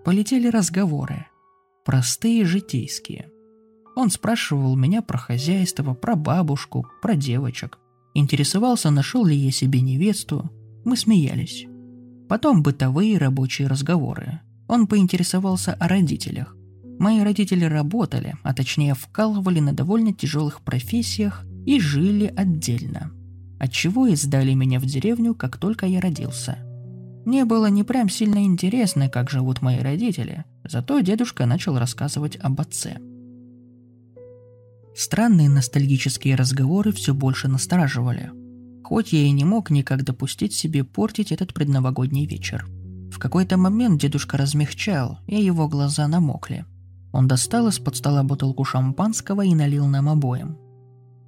Полетели 0.03 0.47
разговоры. 0.47 1.27
Простые 1.85 2.45
житейские. 2.45 3.29
Он 3.95 4.09
спрашивал 4.09 4.75
меня 4.75 5.01
про 5.01 5.17
хозяйство, 5.17 5.93
про 5.93 6.15
бабушку, 6.15 6.87
про 7.01 7.15
девочек. 7.15 7.79
Интересовался, 8.13 8.91
нашел 8.91 9.25
ли 9.25 9.35
я 9.35 9.51
себе 9.51 9.81
невесту. 9.81 10.51
Мы 10.85 10.97
смеялись. 10.97 11.65
Потом 12.29 12.61
бытовые 12.61 13.17
рабочие 13.17 13.67
разговоры. 13.67 14.41
Он 14.67 14.85
поинтересовался 14.85 15.73
о 15.73 15.87
родителях. 15.87 16.55
Мои 16.99 17.21
родители 17.21 17.65
работали, 17.65 18.35
а 18.43 18.53
точнее 18.53 18.95
вкалывали 18.95 19.59
на 19.59 19.73
довольно 19.73 20.13
тяжелых 20.13 20.61
профессиях 20.61 21.45
и 21.65 21.79
жили 21.79 22.33
отдельно. 22.35 23.11
Отчего 23.59 24.07
и 24.07 24.15
сдали 24.15 24.53
меня 24.53 24.79
в 24.79 24.85
деревню, 24.85 25.33
как 25.33 25.57
только 25.57 25.85
я 25.85 25.99
родился. 25.99 26.59
Мне 27.25 27.43
было 27.43 27.65
не 27.65 27.83
прям 27.83 28.07
сильно 28.09 28.45
интересно, 28.45 29.09
как 29.09 29.29
живут 29.29 29.61
мои 29.61 29.79
родители, 29.79 30.45
зато 30.63 30.99
дедушка 31.01 31.45
начал 31.45 31.77
рассказывать 31.77 32.37
об 32.37 32.61
отце. 32.61 32.97
Странные 34.95 35.49
ностальгические 35.49 36.35
разговоры 36.35 36.91
все 36.91 37.13
больше 37.13 37.47
настораживали. 37.47 38.31
Хоть 38.83 39.11
я 39.11 39.23
и 39.23 39.31
не 39.31 39.43
мог 39.43 39.69
никак 39.69 40.03
допустить 40.03 40.53
себе 40.53 40.83
портить 40.83 41.31
этот 41.31 41.53
предновогодний 41.53 42.25
вечер. 42.25 42.65
В 43.11 43.19
какой-то 43.19 43.57
момент 43.57 43.99
дедушка 43.99 44.37
размягчал, 44.37 45.19
и 45.27 45.35
его 45.35 45.67
глаза 45.67 46.07
намокли. 46.07 46.65
Он 47.11 47.27
достал 47.27 47.67
из-под 47.67 47.95
стола 47.95 48.23
бутылку 48.23 48.63
шампанского 48.63 49.43
и 49.43 49.53
налил 49.53 49.87
нам 49.87 50.07
обоим. 50.07 50.57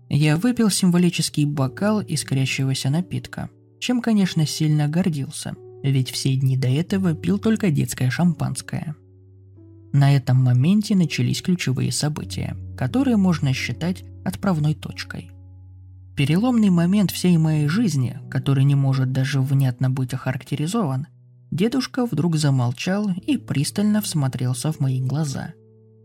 Я 0.09 0.37
выпил 0.37 0.71
символический 0.71 1.45
бокал 1.45 2.01
искрящегося 2.01 2.89
напитка, 2.89 3.49
чем, 3.79 4.01
конечно, 4.01 4.45
сильно 4.47 4.87
гордился, 4.87 5.55
ведь 5.83 6.09
все 6.09 6.35
дни 6.35 6.57
до 6.57 6.67
этого 6.67 7.13
пил 7.13 7.37
только 7.37 7.69
детское 7.69 8.09
шампанское. 8.09 8.95
На 9.93 10.15
этом 10.15 10.37
моменте 10.37 10.95
начались 10.95 11.43
ключевые 11.43 11.91
события, 11.91 12.57
которые 12.75 13.17
можно 13.17 13.53
считать 13.53 14.03
отправной 14.25 14.73
точкой. 14.73 15.31
Переломный 16.15 16.69
момент 16.69 17.11
всей 17.11 17.37
моей 17.37 17.67
жизни, 17.67 18.19
который 18.29 18.63
не 18.63 18.75
может 18.75 19.11
даже 19.11 19.41
внятно 19.41 19.89
быть 19.91 20.13
охарактеризован, 20.13 21.07
дедушка 21.51 22.05
вдруг 22.05 22.35
замолчал 22.35 23.09
и 23.11 23.37
пристально 23.37 24.01
всмотрелся 24.01 24.71
в 24.71 24.79
мои 24.79 25.01
глаза. 25.01 25.53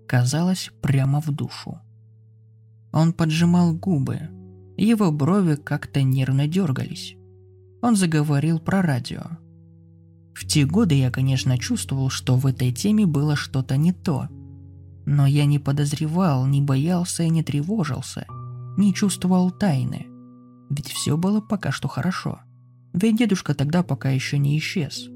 Казалось, 0.06 0.70
прямо 0.82 1.20
в 1.20 1.30
душу. 1.30 1.80
Он 2.94 3.12
поджимал 3.12 3.74
губы. 3.74 4.30
Его 4.76 5.10
брови 5.10 5.56
как-то 5.56 6.04
нервно 6.04 6.46
дергались. 6.46 7.16
Он 7.82 7.96
заговорил 7.96 8.60
про 8.60 8.82
радио. 8.82 9.22
В 10.32 10.46
те 10.46 10.64
годы 10.64 10.94
я, 10.94 11.10
конечно, 11.10 11.58
чувствовал, 11.58 12.08
что 12.08 12.36
в 12.36 12.46
этой 12.46 12.70
теме 12.70 13.04
было 13.04 13.34
что-то 13.34 13.76
не 13.76 13.92
то. 13.92 14.28
Но 15.06 15.26
я 15.26 15.44
не 15.44 15.58
подозревал, 15.58 16.46
не 16.46 16.62
боялся 16.62 17.24
и 17.24 17.30
не 17.30 17.42
тревожился, 17.42 18.26
не 18.76 18.94
чувствовал 18.94 19.50
тайны. 19.50 20.06
Ведь 20.70 20.86
все 20.86 21.16
было 21.16 21.40
пока 21.40 21.72
что 21.72 21.88
хорошо. 21.88 22.42
Ведь 22.92 23.18
дедушка 23.18 23.54
тогда 23.54 23.82
пока 23.82 24.10
еще 24.10 24.38
не 24.38 24.56
исчез. 24.58 25.08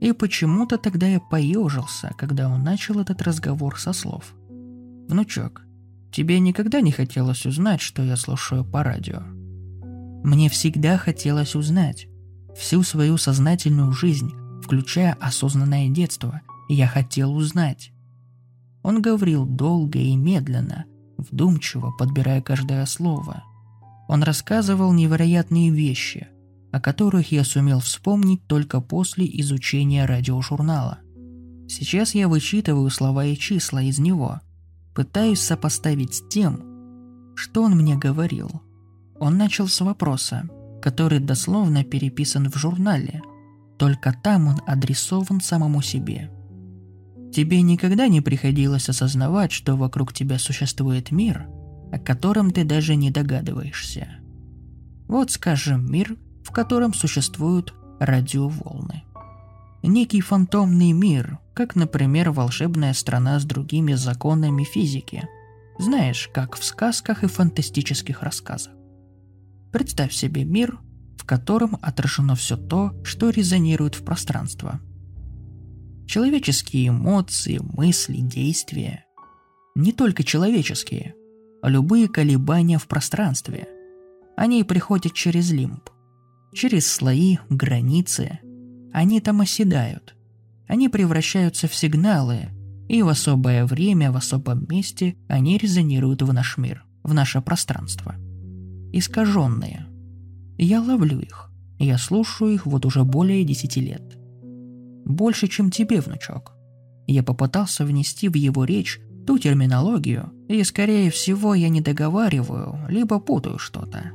И 0.00 0.10
почему-то 0.10 0.78
тогда 0.78 1.06
я 1.06 1.20
поежился, 1.20 2.12
когда 2.18 2.48
он 2.48 2.64
начал 2.64 2.98
этот 2.98 3.22
разговор 3.22 3.78
со 3.78 3.92
слов. 3.92 4.34
«Внучок, 5.08 5.64
Тебе 6.14 6.38
никогда 6.38 6.80
не 6.80 6.92
хотелось 6.92 7.44
узнать, 7.44 7.80
что 7.80 8.00
я 8.00 8.16
слушаю 8.16 8.64
по 8.64 8.84
радио? 8.84 9.22
Мне 10.22 10.48
всегда 10.48 10.96
хотелось 10.96 11.56
узнать. 11.56 12.06
Всю 12.56 12.84
свою 12.84 13.16
сознательную 13.16 13.90
жизнь, 13.90 14.30
включая 14.62 15.14
осознанное 15.14 15.88
детство, 15.88 16.40
я 16.68 16.86
хотел 16.86 17.34
узнать. 17.34 17.90
Он 18.84 19.02
говорил 19.02 19.44
долго 19.44 19.98
и 19.98 20.14
медленно, 20.14 20.84
вдумчиво 21.18 21.90
подбирая 21.98 22.40
каждое 22.40 22.86
слово. 22.86 23.42
Он 24.06 24.22
рассказывал 24.22 24.92
невероятные 24.92 25.70
вещи, 25.70 26.28
о 26.70 26.80
которых 26.80 27.32
я 27.32 27.42
сумел 27.42 27.80
вспомнить 27.80 28.46
только 28.46 28.80
после 28.80 29.26
изучения 29.40 30.06
радиожурнала. 30.06 30.98
Сейчас 31.68 32.14
я 32.14 32.28
вычитываю 32.28 32.88
слова 32.90 33.24
и 33.24 33.36
числа 33.36 33.82
из 33.82 33.98
него– 33.98 34.40
Пытаюсь 34.94 35.40
сопоставить 35.40 36.14
с 36.14 36.28
тем, 36.28 37.34
что 37.34 37.62
он 37.62 37.72
мне 37.72 37.96
говорил. 37.96 38.62
Он 39.18 39.36
начал 39.36 39.66
с 39.66 39.80
вопроса, 39.80 40.48
который 40.82 41.18
дословно 41.18 41.82
переписан 41.84 42.50
в 42.50 42.56
журнале, 42.56 43.22
только 43.78 44.12
там 44.12 44.46
он 44.46 44.60
адресован 44.66 45.40
самому 45.40 45.82
себе. 45.82 46.30
Тебе 47.32 47.62
никогда 47.62 48.06
не 48.06 48.20
приходилось 48.20 48.88
осознавать, 48.88 49.50
что 49.50 49.76
вокруг 49.76 50.12
тебя 50.12 50.38
существует 50.38 51.10
мир, 51.10 51.48
о 51.90 51.98
котором 51.98 52.52
ты 52.52 52.64
даже 52.64 52.94
не 52.94 53.10
догадываешься. 53.10 54.06
Вот, 55.08 55.32
скажем, 55.32 55.90
мир, 55.90 56.16
в 56.44 56.52
котором 56.52 56.94
существуют 56.94 57.74
радиоволны. 57.98 59.02
Некий 59.86 60.22
фантомный 60.22 60.92
мир, 60.92 61.40
как, 61.52 61.76
например, 61.76 62.30
волшебная 62.30 62.94
страна 62.94 63.38
с 63.38 63.44
другими 63.44 63.92
законами 63.92 64.64
физики. 64.64 65.28
Знаешь, 65.78 66.30
как 66.32 66.56
в 66.56 66.64
сказках 66.64 67.22
и 67.22 67.26
фантастических 67.26 68.22
рассказах. 68.22 68.72
Представь 69.72 70.14
себе 70.14 70.44
мир, 70.44 70.78
в 71.18 71.26
котором 71.26 71.76
отражено 71.82 72.34
все 72.34 72.56
то, 72.56 72.94
что 73.04 73.28
резонирует 73.28 73.94
в 73.94 74.04
пространство. 74.04 74.80
Человеческие 76.06 76.88
эмоции, 76.88 77.60
мысли, 77.62 78.20
действия. 78.22 79.04
Не 79.74 79.92
только 79.92 80.24
человеческие, 80.24 81.14
а 81.60 81.68
любые 81.68 82.08
колебания 82.08 82.78
в 82.78 82.86
пространстве. 82.86 83.68
Они 84.34 84.64
приходят 84.64 85.12
через 85.12 85.52
лимб, 85.52 85.90
через 86.54 86.90
слои, 86.90 87.36
границы. 87.50 88.38
Они 88.94 89.20
там 89.20 89.42
оседают– 89.42 90.14
они 90.66 90.88
превращаются 90.88 91.68
в 91.68 91.74
сигналы, 91.74 92.48
и 92.88 93.02
в 93.02 93.08
особое 93.08 93.66
время, 93.66 94.10
в 94.10 94.16
особом 94.16 94.66
месте 94.68 95.16
они 95.28 95.58
резонируют 95.58 96.22
в 96.22 96.32
наш 96.32 96.56
мир, 96.56 96.84
в 97.02 97.12
наше 97.12 97.40
пространство. 97.40 98.14
Искаженные. 98.92 99.86
Я 100.56 100.80
ловлю 100.80 101.20
их. 101.20 101.50
Я 101.78 101.98
слушаю 101.98 102.54
их 102.54 102.66
вот 102.66 102.86
уже 102.86 103.04
более 103.04 103.44
десяти 103.44 103.80
лет. 103.80 104.16
Больше, 105.04 105.48
чем 105.48 105.70
тебе, 105.70 106.00
внучок. 106.00 106.52
Я 107.06 107.22
попытался 107.22 107.84
внести 107.84 108.28
в 108.28 108.36
его 108.36 108.64
речь 108.64 109.00
ту 109.26 109.38
терминологию, 109.38 110.32
и, 110.48 110.62
скорее 110.62 111.10
всего, 111.10 111.54
я 111.54 111.68
не 111.68 111.80
договариваю, 111.80 112.78
либо 112.88 113.18
путаю 113.20 113.58
что-то. 113.58 114.12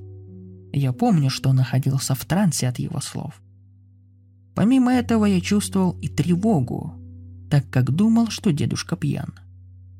Я 0.71 0.93
помню, 0.93 1.29
что 1.29 1.51
находился 1.51 2.15
в 2.15 2.25
трансе 2.25 2.67
от 2.67 2.79
его 2.79 2.99
слов– 3.01 3.41
Помимо 4.55 4.91
этого 4.93 5.25
я 5.25 5.41
чувствовал 5.41 5.97
и 6.01 6.07
тревогу, 6.07 6.93
так 7.49 7.69
как 7.69 7.91
думал, 7.91 8.27
что 8.27 8.51
дедушка 8.51 8.95
пьян. 8.95 9.33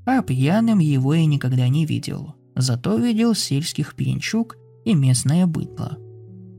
А 0.05 0.21
пьяным 0.21 0.79
его 0.79 1.13
я 1.13 1.25
никогда 1.25 1.67
не 1.67 1.85
видел, 1.85 2.35
зато 2.55 2.97
видел 2.97 3.35
сельских 3.35 3.95
пьянчук 3.95 4.57
и 4.85 4.93
местное 4.93 5.45
быдло, 5.47 5.97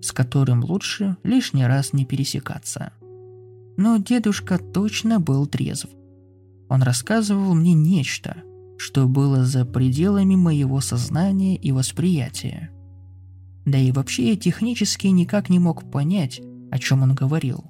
с 0.02 0.12
которым 0.12 0.64
лучше 0.64 1.16
лишний 1.24 1.66
раз 1.66 1.92
не 1.92 2.04
пересекаться. 2.04 2.92
Но 3.76 3.96
дедушка 3.96 4.58
точно 4.58 5.20
был 5.20 5.46
трезв. 5.46 5.88
Он 6.68 6.82
рассказывал 6.82 7.54
мне 7.54 7.72
нечто, 7.72 8.36
что 8.78 9.06
было 9.06 9.44
за 9.44 9.64
пределами 9.64 10.36
моего 10.36 10.80
сознания 10.80 11.56
и 11.56 11.72
восприятия. 11.72 12.70
Да 13.66 13.78
и 13.78 13.92
вообще 13.92 14.30
я 14.30 14.36
технически 14.36 15.08
никак 15.08 15.50
не 15.50 15.58
мог 15.58 15.90
понять, 15.90 16.40
о 16.70 16.78
чем 16.78 17.02
он 17.02 17.14
говорил. 17.14 17.69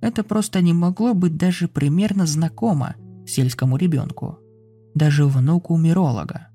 Это 0.00 0.24
просто 0.24 0.62
не 0.62 0.72
могло 0.72 1.14
быть 1.14 1.36
даже 1.36 1.68
примерно 1.68 2.26
знакомо 2.26 2.96
сельскому 3.26 3.76
ребенку, 3.76 4.38
даже 4.94 5.26
внуку 5.26 5.76
миролога. 5.76 6.48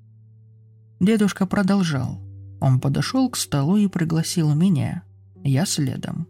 Дедушка 1.00 1.46
продолжал. 1.46 2.20
Он 2.60 2.80
подошел 2.80 3.30
к 3.30 3.36
столу 3.36 3.76
и 3.76 3.86
пригласил 3.86 4.54
меня. 4.54 5.04
Я 5.44 5.64
следом. 5.64 6.26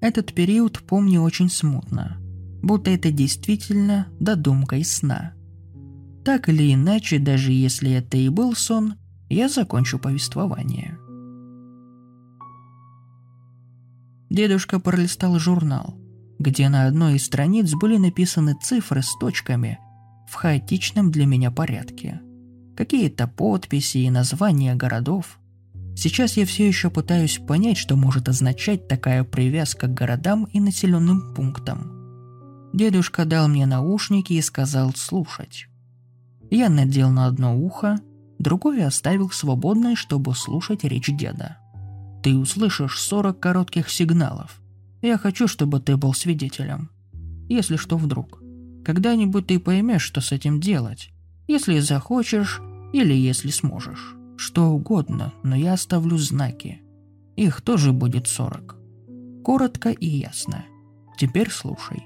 Этот 0.00 0.34
период 0.34 0.80
помню 0.80 1.20
очень 1.20 1.48
смутно, 1.48 2.16
будто 2.62 2.90
это 2.90 3.12
действительно 3.12 4.08
додумка 4.18 4.76
из 4.76 4.92
сна. 4.92 5.34
Так 6.24 6.48
или 6.48 6.74
иначе, 6.74 7.18
даже 7.18 7.52
если 7.52 7.92
это 7.92 8.16
и 8.16 8.28
был 8.28 8.54
сон, 8.54 8.94
я 9.28 9.48
закончу 9.48 9.98
повествование. 9.98 10.98
Дедушка 14.30 14.80
пролистал 14.80 15.38
журнал– 15.38 15.98
где 16.38 16.68
на 16.68 16.86
одной 16.86 17.16
из 17.16 17.24
страниц 17.24 17.72
были 17.74 17.96
написаны 17.96 18.54
цифры 18.60 19.02
с 19.02 19.16
точками 19.18 19.78
в 20.28 20.34
хаотичном 20.34 21.10
для 21.10 21.26
меня 21.26 21.50
порядке. 21.50 22.20
Какие-то 22.76 23.28
подписи 23.28 23.98
и 23.98 24.10
названия 24.10 24.74
городов. 24.74 25.38
Сейчас 25.96 26.36
я 26.36 26.44
все 26.44 26.66
еще 26.66 26.90
пытаюсь 26.90 27.38
понять, 27.38 27.76
что 27.76 27.94
может 27.94 28.28
означать 28.28 28.88
такая 28.88 29.22
привязка 29.22 29.86
к 29.86 29.94
городам 29.94 30.44
и 30.44 30.58
населенным 30.58 31.34
пунктам. 31.34 31.92
Дедушка 32.72 33.24
дал 33.24 33.46
мне 33.46 33.66
наушники 33.66 34.32
и 34.32 34.42
сказал 34.42 34.92
слушать. 34.94 35.68
Я 36.50 36.68
надел 36.68 37.10
на 37.10 37.26
одно 37.26 37.56
ухо, 37.56 38.00
другое 38.40 38.88
оставил 38.88 39.30
свободное, 39.30 39.94
чтобы 39.94 40.34
слушать 40.34 40.82
речь 40.82 41.10
деда. 41.12 41.58
Ты 42.24 42.36
услышишь 42.36 42.98
40 43.00 43.38
коротких 43.38 43.88
сигналов. 43.88 44.60
Я 45.04 45.18
хочу, 45.18 45.46
чтобы 45.48 45.80
ты 45.80 45.98
был 45.98 46.14
свидетелем. 46.14 46.88
Если 47.50 47.76
что 47.76 47.98
вдруг. 47.98 48.42
Когда-нибудь 48.86 49.48
ты 49.48 49.58
поймешь, 49.58 50.00
что 50.00 50.22
с 50.22 50.32
этим 50.32 50.60
делать. 50.60 51.10
Если 51.46 51.78
захочешь 51.80 52.62
или 52.94 53.12
если 53.12 53.50
сможешь. 53.50 54.14
Что 54.38 54.70
угодно, 54.70 55.34
но 55.42 55.56
я 55.56 55.74
оставлю 55.74 56.16
знаки. 56.16 56.80
Их 57.36 57.60
тоже 57.60 57.92
будет 57.92 58.28
40. 58.28 58.76
Коротко 59.44 59.90
и 59.90 60.06
ясно. 60.06 60.64
Теперь 61.18 61.50
слушай. 61.50 62.02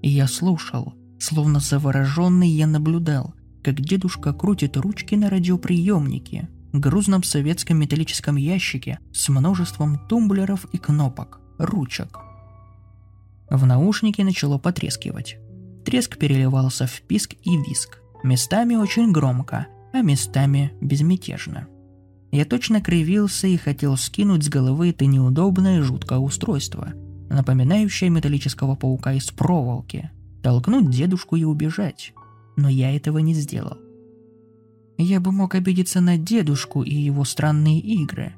И 0.00 0.08
я 0.08 0.28
слушал, 0.28 0.94
словно 1.18 1.58
завороженный 1.58 2.50
я 2.50 2.68
наблюдал, 2.68 3.34
как 3.64 3.80
дедушка 3.80 4.32
крутит 4.32 4.76
ручки 4.76 5.16
на 5.16 5.28
радиоприемнике, 5.28 6.48
грузном 6.80 7.22
советском 7.22 7.78
металлическом 7.78 8.36
ящике 8.36 8.98
с 9.12 9.28
множеством 9.28 9.98
тумблеров 10.08 10.66
и 10.72 10.78
кнопок, 10.78 11.40
ручек. 11.58 12.18
В 13.50 13.64
наушнике 13.64 14.24
начало 14.24 14.58
потрескивать. 14.58 15.38
Треск 15.84 16.18
переливался 16.18 16.86
в 16.86 17.00
писк 17.02 17.34
и 17.42 17.56
виск, 17.56 17.98
местами 18.22 18.74
очень 18.74 19.10
громко, 19.12 19.66
а 19.92 20.02
местами 20.02 20.72
безмятежно. 20.80 21.66
Я 22.30 22.44
точно 22.44 22.82
кривился 22.82 23.46
и 23.46 23.56
хотел 23.56 23.96
скинуть 23.96 24.44
с 24.44 24.48
головы 24.48 24.90
это 24.90 25.06
неудобное 25.06 25.82
жуткое 25.82 26.18
устройство, 26.18 26.92
напоминающее 27.30 28.10
металлического 28.10 28.74
паука 28.74 29.14
из 29.14 29.30
проволоки, 29.30 30.10
толкнуть 30.42 30.90
дедушку 30.90 31.36
и 31.36 31.44
убежать. 31.44 32.12
Но 32.56 32.68
я 32.68 32.94
этого 32.94 33.18
не 33.18 33.32
сделал. 33.32 33.78
Я 35.00 35.20
бы 35.20 35.30
мог 35.30 35.54
обидеться 35.54 36.00
на 36.00 36.18
дедушку 36.18 36.82
и 36.82 36.92
его 36.92 37.24
странные 37.24 37.78
игры. 37.78 38.34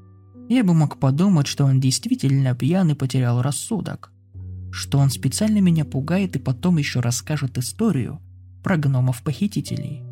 Я 0.50 0.62
бы 0.62 0.74
мог 0.74 0.98
подумать, 0.98 1.46
что 1.46 1.64
он 1.64 1.80
действительно 1.80 2.54
пьян 2.54 2.90
и 2.90 2.94
потерял 2.94 3.40
рассудок. 3.40 4.12
Что 4.70 4.98
он 4.98 5.08
специально 5.08 5.58
меня 5.61 5.86
пугает 5.86 6.36
и 6.36 6.38
потом 6.38 6.76
еще 6.76 7.00
расскажет 7.00 7.56
историю 7.56 8.20
про 8.62 8.76
гномов-похитителей. 8.76 10.02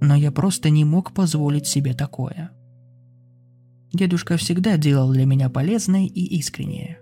Но 0.00 0.16
я 0.16 0.32
просто 0.32 0.70
не 0.70 0.86
мог 0.86 1.12
позволить 1.12 1.66
себе 1.66 1.92
такое. 1.92 2.52
Дедушка 3.92 4.38
всегда 4.38 4.78
делал 4.78 5.12
для 5.12 5.26
меня 5.26 5.50
полезное 5.50 6.06
и 6.06 6.38
искреннее. 6.38 7.00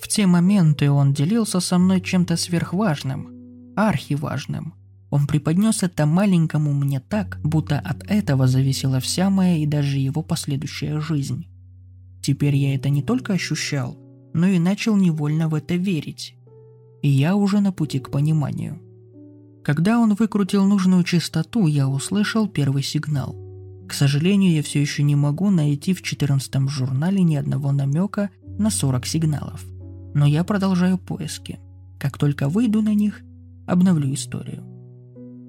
В 0.00 0.06
те 0.06 0.28
моменты 0.28 0.92
он 0.92 1.12
делился 1.12 1.58
со 1.58 1.76
мной 1.76 2.00
чем-то 2.00 2.36
сверхважным, 2.36 3.74
архиважным– 3.74 4.74
он 5.16 5.26
преподнес 5.26 5.82
это 5.82 6.04
маленькому 6.04 6.74
мне 6.74 7.00
так, 7.00 7.40
будто 7.42 7.78
от 7.78 8.04
этого 8.06 8.46
зависела 8.46 9.00
вся 9.00 9.30
моя 9.30 9.56
и 9.56 9.64
даже 9.64 9.96
его 9.96 10.22
последующая 10.22 11.00
жизнь. 11.00 11.46
Теперь 12.20 12.54
я 12.54 12.74
это 12.74 12.90
не 12.90 13.02
только 13.02 13.32
ощущал, 13.32 13.96
но 14.34 14.46
и 14.46 14.58
начал 14.58 14.94
невольно 14.94 15.48
в 15.48 15.54
это 15.54 15.74
верить. 15.74 16.36
И 17.00 17.08
я 17.08 17.34
уже 17.34 17.60
на 17.60 17.72
пути 17.72 17.98
к 17.98 18.10
пониманию. 18.10 18.78
Когда 19.64 19.98
он 19.98 20.14
выкрутил 20.14 20.66
нужную 20.66 21.02
частоту, 21.02 21.66
я 21.66 21.88
услышал 21.88 22.46
первый 22.46 22.82
сигнал. 22.82 23.34
К 23.88 23.94
сожалению, 23.94 24.52
я 24.52 24.62
все 24.62 24.82
еще 24.82 25.02
не 25.02 25.16
могу 25.16 25.48
найти 25.48 25.94
в 25.94 26.02
14 26.02 26.68
журнале 26.68 27.22
ни 27.22 27.36
одного 27.36 27.72
намека 27.72 28.28
на 28.58 28.68
40 28.68 29.06
сигналов. 29.06 29.64
Но 30.14 30.26
я 30.26 30.44
продолжаю 30.44 30.98
поиски. 30.98 31.58
Как 31.98 32.18
только 32.18 32.50
выйду 32.50 32.82
на 32.82 32.92
них, 32.92 33.22
обновлю 33.66 34.12
историю. 34.12 34.65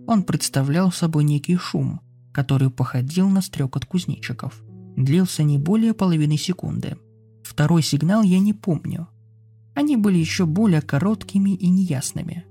Он 0.08 0.24
представлял 0.24 0.91
собой 0.91 1.26
некий 1.26 1.58
шум, 1.58 1.99
который 2.32 2.70
походил 2.70 3.30
на 3.30 3.41
стрекот 3.41 3.86
кузнечиков. 3.86 4.64
Длился 4.95 5.43
не 5.43 5.58
более 5.58 5.93
половины 5.93 6.38
секунды. 6.38 6.97
Второй 7.43 7.84
сигнал 7.84 8.24
я 8.24 8.39
не 8.39 8.53
помню. 8.53 9.08
Они 9.76 9.97
были 9.97 10.18
еще 10.18 10.45
более 10.45 10.82
короткими 10.82 11.51
и 11.51 11.68
неясными. 11.68 12.45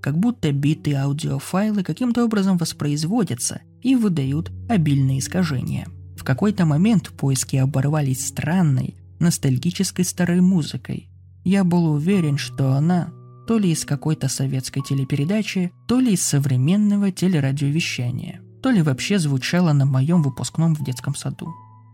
Как 0.00 0.16
будто 0.16 0.52
битые 0.52 0.98
аудиофайлы 0.98 1.82
каким-то 1.82 2.24
образом 2.24 2.56
воспроизводятся 2.56 3.60
и 3.82 3.96
выдают 3.96 4.50
обильные 4.68 5.18
искажения. 5.18 5.88
В 6.16 6.22
какой-то 6.22 6.64
момент 6.64 7.10
поиски 7.10 7.56
оборвались 7.56 8.26
странной, 8.26 8.94
ностальгической 9.18 10.04
старой 10.04 10.40
музыкой. 10.40 11.08
Я 11.42 11.64
был 11.64 11.92
уверен, 11.92 12.38
что 12.38 12.72
она 12.72 13.12
то 13.46 13.58
ли 13.58 13.70
из 13.70 13.84
какой-то 13.84 14.28
советской 14.28 14.82
телепередачи, 14.82 15.72
то 15.86 16.00
ли 16.00 16.12
из 16.14 16.22
современного 16.22 17.10
телерадиовещания, 17.10 18.40
то 18.62 18.70
ли 18.70 18.82
вообще 18.82 19.18
звучало 19.18 19.72
на 19.72 19.86
моем 19.86 20.22
выпускном 20.22 20.74
в 20.74 20.84
детском 20.84 21.14
саду. 21.14 21.48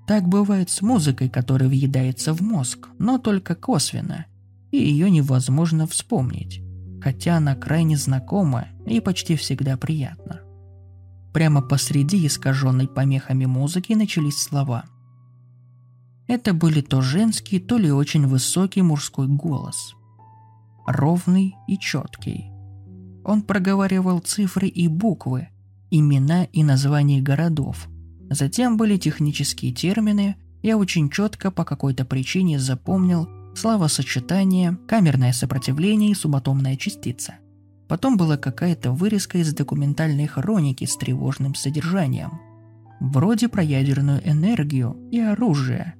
Так 0.06 0.28
бывает 0.28 0.70
с 0.70 0.82
музыкой, 0.82 1.28
которая 1.28 1.68
въедается 1.68 2.32
в 2.32 2.40
мозг, 2.40 2.88
но 2.98 3.18
только 3.18 3.54
косвенно, 3.54 4.26
и 4.70 4.78
ее 4.78 5.10
невозможно 5.10 5.86
вспомнить, 5.86 6.60
хотя 7.02 7.36
она 7.38 7.54
крайне 7.54 7.96
знакома 7.96 8.68
и 8.86 9.00
почти 9.00 9.36
всегда 9.36 9.76
приятна. 9.76 10.42
Прямо 11.32 11.60
посреди 11.60 12.26
искаженной 12.26 12.88
помехами 12.88 13.46
музыки 13.46 13.92
начались 13.94 14.42
слова. 14.42 14.84
Это 16.28 16.54
были 16.54 16.80
то 16.80 17.02
женский, 17.02 17.60
то 17.60 17.78
ли 17.78 17.90
очень 17.90 18.26
высокий 18.26 18.82
мужской 18.82 19.26
голос– 19.28 19.94
ровный 20.86 21.54
и 21.66 21.78
четкий. 21.78 22.50
Он 23.24 23.42
проговаривал 23.42 24.20
цифры 24.20 24.68
и 24.68 24.88
буквы, 24.88 25.48
имена 25.90 26.44
и 26.44 26.62
названия 26.62 27.20
городов. 27.20 27.88
Затем 28.30 28.76
были 28.76 28.96
технические 28.96 29.72
термины, 29.72 30.36
я 30.62 30.78
очень 30.78 31.10
четко 31.10 31.50
по 31.50 31.64
какой-то 31.64 32.04
причине 32.04 32.58
запомнил 32.58 33.28
словосочетание, 33.56 34.76
камерное 34.86 35.32
сопротивление 35.32 36.10
и 36.10 36.14
субатомная 36.14 36.76
частица. 36.76 37.36
Потом 37.88 38.16
была 38.16 38.36
какая-то 38.36 38.92
вырезка 38.92 39.38
из 39.38 39.54
документальной 39.54 40.26
хроники 40.26 40.84
с 40.84 40.96
тревожным 40.96 41.54
содержанием. 41.54 42.40
Вроде 43.00 43.48
про 43.48 43.62
ядерную 43.62 44.20
энергию 44.28 44.96
и 45.10 45.20
оружие. 45.20 45.94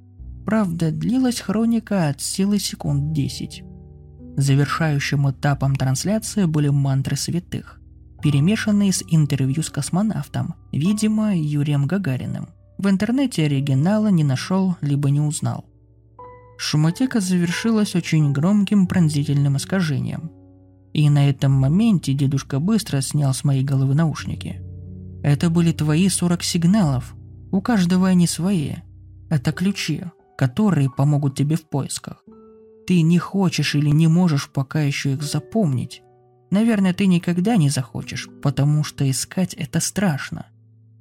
Правда, 0.44 0.90
длилась 0.90 1.40
хроника 1.40 2.08
от 2.08 2.20
силы 2.20 2.58
секунд 2.58 3.12
10. 3.12 3.62
Завершающим 4.36 5.30
этапом 5.30 5.76
трансляции 5.76 6.44
были 6.44 6.68
мантры 6.68 7.16
святых, 7.16 7.80
перемешанные 8.22 8.92
с 8.92 9.02
интервью 9.10 9.62
с 9.62 9.70
космонавтом, 9.70 10.54
видимо, 10.72 11.34
Юрием 11.34 11.86
Гагариным. 11.86 12.50
В 12.76 12.88
интернете 12.88 13.46
оригинала 13.46 14.08
не 14.08 14.24
нашел, 14.24 14.76
либо 14.82 15.08
не 15.08 15.20
узнал. 15.20 15.64
Шумотека 16.58 17.20
завершилась 17.20 17.94
очень 17.94 18.32
громким 18.32 18.86
пронзительным 18.86 19.56
искажением. 19.56 20.30
И 20.92 21.08
на 21.08 21.28
этом 21.28 21.52
моменте 21.52 22.12
дедушка 22.12 22.60
быстро 22.60 23.00
снял 23.00 23.32
с 23.32 23.42
моей 23.42 23.64
головы 23.64 23.94
наушники. 23.94 24.60
Это 25.22 25.48
были 25.48 25.72
твои 25.72 26.08
40 26.08 26.42
сигналов. 26.42 27.14
У 27.52 27.62
каждого 27.62 28.08
они 28.08 28.26
свои. 28.26 28.74
Это 29.30 29.52
ключи, 29.52 30.04
которые 30.36 30.90
помогут 30.90 31.36
тебе 31.36 31.56
в 31.56 31.68
поисках. 31.68 32.22
Ты 32.86 33.02
не 33.02 33.18
хочешь 33.18 33.74
или 33.74 33.90
не 33.90 34.06
можешь 34.06 34.48
пока 34.48 34.80
еще 34.82 35.14
их 35.14 35.22
запомнить. 35.22 36.02
Наверное, 36.50 36.94
ты 36.94 37.06
никогда 37.06 37.56
не 37.56 37.68
захочешь, 37.68 38.28
потому 38.42 38.84
что 38.84 39.08
искать 39.10 39.54
это 39.54 39.80
страшно. 39.80 40.46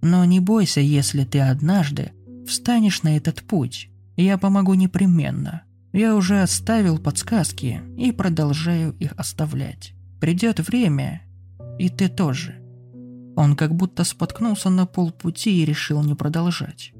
Но 0.02 0.26
не 0.26 0.40
бойся, 0.40 0.82
если 0.82 1.24
ты 1.24 1.40
однажды 1.40 2.12
встанешь 2.48 3.04
на 3.04 3.16
этот 3.16 3.44
путь. 3.44 3.90
Я 4.18 4.38
помогу 4.38 4.74
непременно. 4.74 5.64
Я 5.94 6.16
уже 6.16 6.42
оставил 6.42 6.98
подсказки 6.98 7.82
и 7.98 8.12
продолжаю 8.12 8.94
их 9.00 9.14
оставлять. 9.18 9.94
Придет 10.20 10.60
время, 10.60 11.22
и 11.80 11.90
ты 11.90 12.10
тоже. 12.10 12.62
Он 13.36 13.56
как 13.56 13.76
будто 13.76 14.04
споткнулся 14.04 14.70
на 14.70 14.86
полпути 14.86 15.62
и 15.62 15.66
решил 15.66 16.04
не 16.04 16.16
продолжать. 16.16 16.94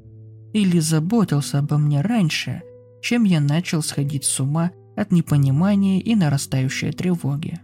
Или 0.52 0.78
заботился 0.78 1.58
обо 1.58 1.78
мне 1.78 2.00
раньше, 2.00 2.62
чем 3.06 3.22
я 3.22 3.40
начал 3.40 3.82
сходить 3.82 4.24
с 4.24 4.40
ума 4.40 4.72
от 4.96 5.12
непонимания 5.12 6.00
и 6.00 6.16
нарастающей 6.16 6.90
тревоги. 6.90 7.60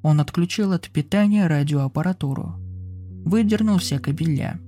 Он 0.00 0.18
отключил 0.18 0.72
от 0.72 0.88
питания 0.88 1.46
радиоаппаратуру, 1.46 2.54
выдернул 3.26 3.76
все 3.76 3.98
кабеля, 3.98 4.58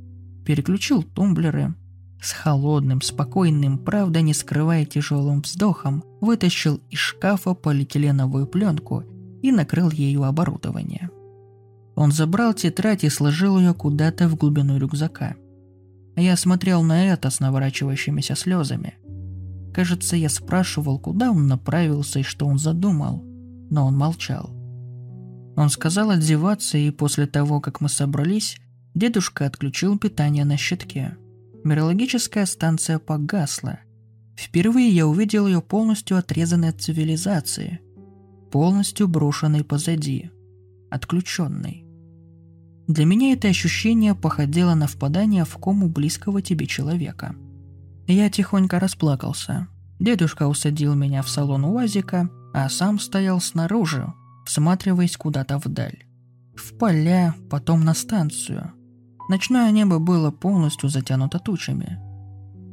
переключил 0.45 1.03
тумблеры, 1.03 1.75
с 2.21 2.33
холодным, 2.33 3.01
спокойным, 3.01 3.79
правда 3.79 4.21
не 4.21 4.35
скрывая 4.35 4.85
тяжелым 4.85 5.41
вздохом, 5.41 6.05
вытащил 6.21 6.83
из 6.91 6.99
шкафа 6.99 7.55
полиэтиленовую 7.55 8.47
пленку 8.47 9.03
и 9.41 9.51
накрыл 9.51 9.91
ею 9.91 10.25
оборудование. 10.25 11.09
Он 11.95 12.13
забрал 12.13 12.53
тетрадь 12.53 13.05
и 13.05 13.09
сложил 13.09 13.59
ее 13.59 13.73
куда-то 13.73 14.29
в 14.29 14.37
глубину 14.37 14.77
рюкзака. 14.77 15.37
Я 16.15 16.37
смотрел 16.37 16.83
на 16.83 17.07
это 17.07 17.31
с 17.31 17.41
наворачивающимися 17.41 18.35
слезами. 18.37 19.00
Кажется, 19.73 20.17
я 20.17 20.29
спрашивал, 20.29 20.99
куда 20.99 21.31
он 21.31 21.47
направился 21.47 22.21
и 22.21 22.23
что 22.23 22.47
он 22.47 22.59
задумал, 22.59 23.23
но 23.71 23.87
он 23.87 23.97
молчал. 23.97 24.51
Он 25.57 25.69
сказал 25.69 26.11
одеваться, 26.11 26.79
и 26.79 26.91
после 26.91 27.27
того, 27.27 27.61
как 27.61 27.81
мы 27.81 27.89
собрались, 27.89 28.59
дедушка 28.95 29.47
отключил 29.47 29.99
питание 29.99 30.45
на 30.45 30.57
щитке. 30.57 31.17
Мирологическая 31.65 32.47
станция 32.47 32.99
погасла. 32.99 33.81
Впервые 34.37 34.89
я 34.89 35.07
увидел 35.07 35.47
ее 35.47 35.61
полностью 35.61 36.17
отрезанной 36.17 36.71
от 36.71 36.81
цивилизации, 36.81 37.81
полностью 38.51 39.07
брошенной 39.07 39.63
позади, 39.65 40.31
отключенной. 40.91 41.85
Для 42.89 43.05
меня 43.05 43.35
это 43.35 43.49
ощущение 43.49 44.15
походило 44.15 44.75
на 44.75 44.87
впадание 44.87 45.45
в 45.45 45.57
кому 45.59 45.89
близкого 45.89 46.43
тебе 46.43 46.67
человека. 46.67 47.37
Я 48.11 48.29
тихонько 48.29 48.81
расплакался. 48.81 49.69
Дедушка 50.01 50.49
усадил 50.49 50.97
меня 50.97 51.23
в 51.23 51.29
салон 51.29 51.65
УАЗика, 51.65 52.29
а 52.53 52.69
сам 52.69 52.99
стоял 52.99 53.41
снаружи, 53.41 54.13
всматриваясь 54.45 55.17
куда-то 55.17 55.59
вдаль. 55.59 56.07
В 56.57 56.77
поля, 56.77 57.37
потом 57.49 57.85
на 57.85 57.95
станцию. 57.95 58.73
Ночное 59.29 59.71
небо 59.71 60.01
было 60.01 60.33
полностью 60.33 60.89
затянуто 60.89 61.39
тучами. 61.39 62.01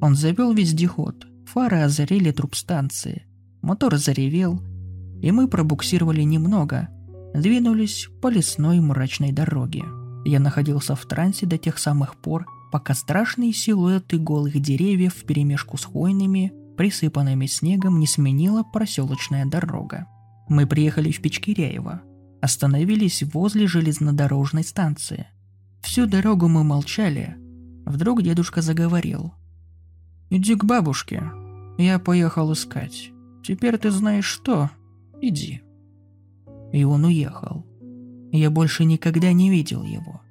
Он 0.02 0.16
завел 0.16 0.54
вездеход, 0.54 1.28
фары 1.46 1.82
озарили 1.82 2.32
труп 2.32 2.56
станции, 2.56 3.28
мотор 3.62 3.96
заревел, 3.98 4.60
и 5.22 5.32
мы 5.32 5.48
пробуксировали 5.48 6.24
немного, 6.24 6.88
двинулись 7.36 8.08
по 8.24 8.30
лесной 8.30 8.80
мрачной 8.80 9.34
дороге. 9.34 9.84
Я 10.26 10.40
находился 10.40 10.96
в 10.96 11.06
трансе 11.06 11.46
до 11.46 11.60
тех 11.60 11.78
самых 11.78 12.16
пор, 12.16 12.48
пока 12.72 12.94
страшные 12.94 13.54
силуэты 13.54 14.18
голых 14.18 14.60
деревьев 14.60 15.14
вперемешку 15.14 15.78
с 15.78 15.86
хвойными, 15.86 16.54
присыпанными 16.78 17.46
снегом, 17.46 18.00
не 18.00 18.08
сменила 18.08 18.64
проселочная 18.64 19.46
дорога. 19.46 20.08
Мы 20.50 20.66
приехали 20.68 21.12
в 21.12 21.22
Печкиряево, 21.22 22.02
остановились 22.42 23.24
возле 23.24 23.68
железнодорожной 23.68 24.64
станции. 24.64 25.28
Всю 25.82 26.06
дорогу 26.06 26.48
мы 26.48 26.64
молчали. 26.64 27.36
Вдруг 27.86 28.22
дедушка 28.22 28.62
заговорил. 28.62 29.34
«Иди 30.30 30.56
к 30.56 30.66
бабушке. 30.66 31.24
Я 31.78 32.00
поехал 32.00 32.52
искать. 32.52 33.12
Теперь 33.44 33.78
ты 33.78 33.92
знаешь 33.92 34.26
что. 34.26 34.70
Иди». 35.22 35.62
И 36.74 36.84
он 36.84 37.06
уехал. 37.06 37.66
Я 38.32 38.52
больше 38.52 38.84
никогда 38.84 39.32
не 39.32 39.50
видел 39.50 39.84
его. 39.84 40.22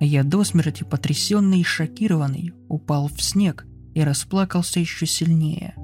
Я 0.00 0.24
до 0.24 0.44
смерти 0.44 0.82
потрясенный 0.82 1.60
и 1.60 1.64
шокированный 1.64 2.54
упал 2.68 3.08
в 3.08 3.22
снег 3.22 3.66
и 3.94 4.02
расплакался 4.02 4.80
еще 4.80 5.04
сильнее. 5.04 5.74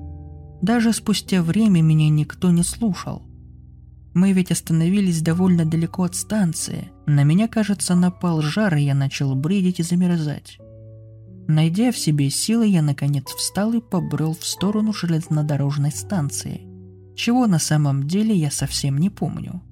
Даже 0.62 0.94
спустя 0.94 1.42
время 1.42 1.82
меня 1.82 2.08
никто 2.08 2.50
не 2.50 2.62
слушал. 2.62 3.22
Мы 4.14 4.32
ведь 4.32 4.50
остановились 4.50 5.20
довольно 5.20 5.66
далеко 5.66 6.04
от 6.04 6.14
станции. 6.14 6.90
На 7.04 7.24
меня, 7.24 7.46
кажется, 7.46 7.94
напал 7.94 8.40
жар, 8.40 8.74
и 8.76 8.84
я 8.84 8.94
начал 8.94 9.34
бредить 9.34 9.80
и 9.80 9.82
замерзать. 9.82 10.58
Найдя 11.46 11.92
в 11.92 11.98
себе 11.98 12.30
силы, 12.30 12.66
я 12.66 12.80
наконец 12.80 13.26
встал 13.26 13.74
и 13.74 13.82
побрел 13.82 14.34
в 14.34 14.46
сторону 14.46 14.94
железнодорожной 14.94 15.92
станции. 15.92 16.62
Чего 17.14 17.46
на 17.46 17.58
самом 17.58 18.08
деле 18.08 18.34
я 18.34 18.50
совсем 18.50 18.96
не 18.96 19.10
помню. 19.10 19.62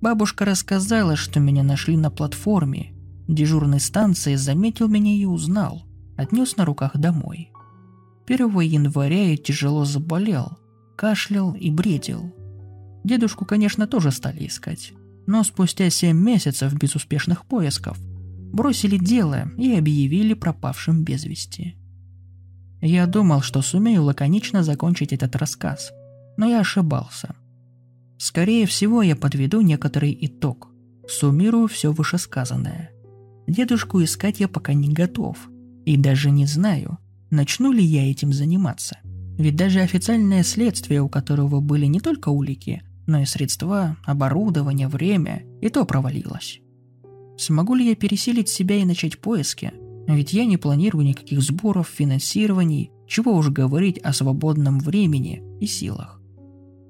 Бабушка 0.00 0.46
рассказала, 0.46 1.14
что 1.14 1.40
меня 1.40 1.62
нашли 1.62 1.98
на 1.98 2.10
платформе. 2.10 2.95
Дежурной 3.28 3.80
станции 3.80 4.34
заметил 4.34 4.88
меня 4.88 5.12
и 5.12 5.24
узнал. 5.24 5.84
Отнес 6.16 6.56
на 6.56 6.64
руках 6.64 6.96
домой. 6.96 7.50
1 8.26 8.60
января 8.60 9.30
я 9.30 9.36
тяжело 9.36 9.84
заболел, 9.84 10.58
кашлял 10.96 11.54
и 11.54 11.70
бредил. 11.70 12.34
Дедушку, 13.04 13.44
конечно, 13.44 13.86
тоже 13.86 14.10
стали 14.10 14.46
искать. 14.46 14.92
Но 15.26 15.42
спустя 15.44 15.90
7 15.90 16.16
месяцев 16.16 16.72
безуспешных 16.74 17.44
поисков 17.46 17.98
бросили 18.52 18.96
дело 18.96 19.50
и 19.58 19.74
объявили 19.74 20.34
пропавшим 20.34 21.04
без 21.04 21.24
вести. 21.24 21.76
Я 22.80 23.06
думал, 23.06 23.42
что 23.42 23.62
сумею 23.62 24.04
лаконично 24.04 24.62
закончить 24.62 25.12
этот 25.12 25.34
рассказ, 25.36 25.90
но 26.36 26.46
я 26.46 26.60
ошибался– 26.60 27.34
Скорее 28.18 28.66
всего, 28.66 29.02
я 29.02 29.14
подведу 29.14 29.60
некоторый 29.60 30.16
итог. 30.20 30.70
Суммирую 31.06 31.68
все 31.68 31.92
вышесказанное. 31.92 32.90
Дедушку 33.46 34.02
искать 34.02 34.40
я 34.40 34.48
пока 34.48 34.74
не 34.74 34.92
готов. 34.92 35.48
И 35.84 35.96
даже 35.96 36.30
не 36.30 36.46
знаю, 36.46 36.98
начну 37.30 37.72
ли 37.72 37.84
я 37.84 38.10
этим 38.10 38.32
заниматься. 38.32 38.98
Ведь 39.38 39.56
даже 39.56 39.80
официальное 39.80 40.42
следствие, 40.42 41.02
у 41.02 41.08
которого 41.08 41.60
были 41.60 41.86
не 41.86 42.00
только 42.00 42.30
улики, 42.30 42.82
но 43.06 43.20
и 43.20 43.24
средства, 43.24 43.96
оборудование, 44.04 44.88
время, 44.88 45.44
и 45.60 45.68
то 45.68 45.84
провалилось. 45.84 46.60
Смогу 47.36 47.74
ли 47.74 47.88
я 47.88 47.94
пересилить 47.94 48.48
себя 48.48 48.76
и 48.76 48.84
начать 48.84 49.18
поиски? 49.18 49.72
Ведь 50.08 50.32
я 50.32 50.44
не 50.44 50.56
планирую 50.56 51.04
никаких 51.04 51.42
сборов, 51.42 51.88
финансирований, 51.88 52.90
чего 53.06 53.36
уж 53.36 53.50
говорить 53.50 53.98
о 53.98 54.12
свободном 54.12 54.80
времени 54.80 55.42
и 55.60 55.66
силах. 55.66 56.20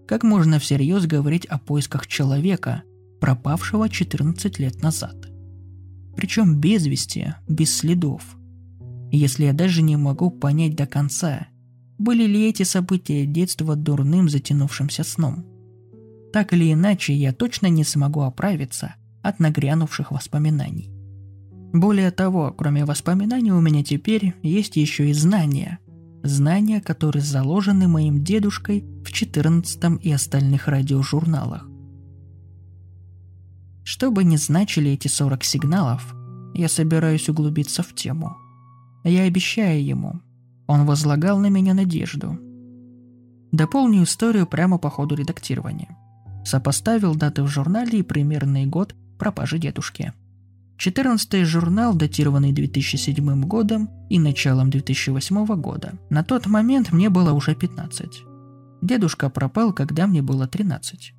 Как 0.06 0.22
можно 0.22 0.58
всерьез 0.58 1.06
говорить 1.06 1.46
о 1.46 1.58
поисках 1.58 2.06
человека, 2.06 2.84
пропавшего 3.20 3.88
14 3.88 4.58
лет 4.58 4.82
назад? 4.82 5.35
Причем 6.16 6.58
без 6.58 6.86
вести, 6.86 7.34
без 7.48 7.76
следов. 7.76 8.22
Если 9.12 9.44
я 9.44 9.52
даже 9.52 9.82
не 9.82 9.96
могу 9.96 10.30
понять 10.30 10.74
до 10.74 10.86
конца, 10.86 11.48
были 11.98 12.26
ли 12.26 12.48
эти 12.48 12.62
события 12.62 13.26
детства 13.26 13.76
дурным 13.76 14.28
затянувшимся 14.28 15.04
сном. 15.04 15.44
Так 16.32 16.52
или 16.52 16.72
иначе, 16.72 17.14
я 17.14 17.32
точно 17.32 17.68
не 17.68 17.84
смогу 17.84 18.22
оправиться 18.22 18.94
от 19.22 19.40
нагрянувших 19.40 20.10
воспоминаний. 20.10 20.90
Более 21.72 22.10
того, 22.10 22.54
кроме 22.56 22.84
воспоминаний 22.84 23.52
у 23.52 23.60
меня 23.60 23.82
теперь 23.82 24.34
есть 24.42 24.76
еще 24.76 25.10
и 25.10 25.12
знания– 25.12 25.78
знания, 26.26 26.80
которые 26.80 27.22
заложены 27.22 27.88
моим 27.88 28.22
дедушкой 28.22 28.84
в 29.04 29.12
14 29.12 30.02
и 30.02 30.12
остальных 30.12 30.68
радиожурналах. 30.68 31.68
Что 33.86 34.10
бы 34.10 34.24
ни 34.24 34.34
значили 34.34 34.90
эти 34.90 35.06
40 35.06 35.44
сигналов, 35.44 36.12
я 36.54 36.68
собираюсь 36.68 37.28
углубиться 37.28 37.84
в 37.84 37.94
тему. 37.94 38.36
Я 39.04 39.22
обещаю 39.22 39.84
ему. 39.84 40.20
Он 40.66 40.84
возлагал 40.84 41.38
на 41.38 41.46
меня 41.46 41.72
надежду. 41.72 42.36
Дополню 43.52 44.02
историю 44.02 44.46
прямо 44.48 44.78
по 44.78 44.90
ходу 44.90 45.14
редактирования. 45.14 45.96
Сопоставил 46.44 47.14
даты 47.14 47.44
в 47.44 47.46
журнале 47.46 48.00
и 48.00 48.02
примерный 48.02 48.66
год 48.66 48.96
пропажи 49.18 49.58
дедушки– 49.58 50.12
14 50.78 51.46
журнал, 51.46 51.94
датированный 51.94 52.52
2007 52.52 53.44
годом 53.44 53.88
и 54.10 54.18
началом 54.18 54.68
2008 54.70 55.46
года. 55.60 55.94
На 56.10 56.22
тот 56.22 56.46
момент 56.46 56.92
мне 56.92 57.08
было 57.08 57.32
уже 57.32 57.54
15. 57.54 58.24
Дедушка 58.82 59.30
пропал, 59.30 59.72
когда 59.72 60.06
мне 60.06 60.20
было 60.20 60.46
13. 60.46 61.14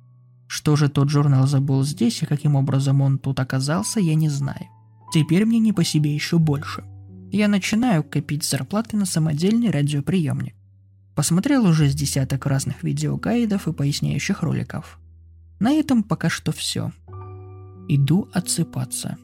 Что 0.48 0.76
же 0.76 0.88
тот 0.88 1.10
журнал 1.10 1.46
забыл 1.46 1.84
здесь 1.84 2.22
и 2.22 2.26
каким 2.26 2.56
образом 2.56 3.02
он 3.02 3.18
тут 3.18 3.38
оказался, 3.38 4.00
я 4.00 4.14
не 4.14 4.30
знаю. 4.30 4.66
Теперь 5.12 5.44
мне 5.44 5.58
не 5.58 5.72
по 5.72 5.84
себе 5.84 6.12
еще 6.12 6.38
больше. 6.38 6.84
Я 7.30 7.48
начинаю 7.48 8.02
копить 8.02 8.44
зарплаты 8.44 8.96
на 8.96 9.04
самодельный 9.04 9.70
радиоприемник. 9.70 10.54
Посмотрел 11.14 11.66
уже 11.66 11.88
с 11.88 11.94
десяток 11.94 12.46
разных 12.46 12.82
видеогайдов 12.82 13.68
и 13.68 13.72
поясняющих 13.72 14.42
роликов. 14.42 14.98
На 15.60 15.72
этом 15.72 16.02
пока 16.02 16.30
что 16.30 16.50
все. 16.50 16.92
Иду 17.88 18.28
отсыпаться. 18.32 19.18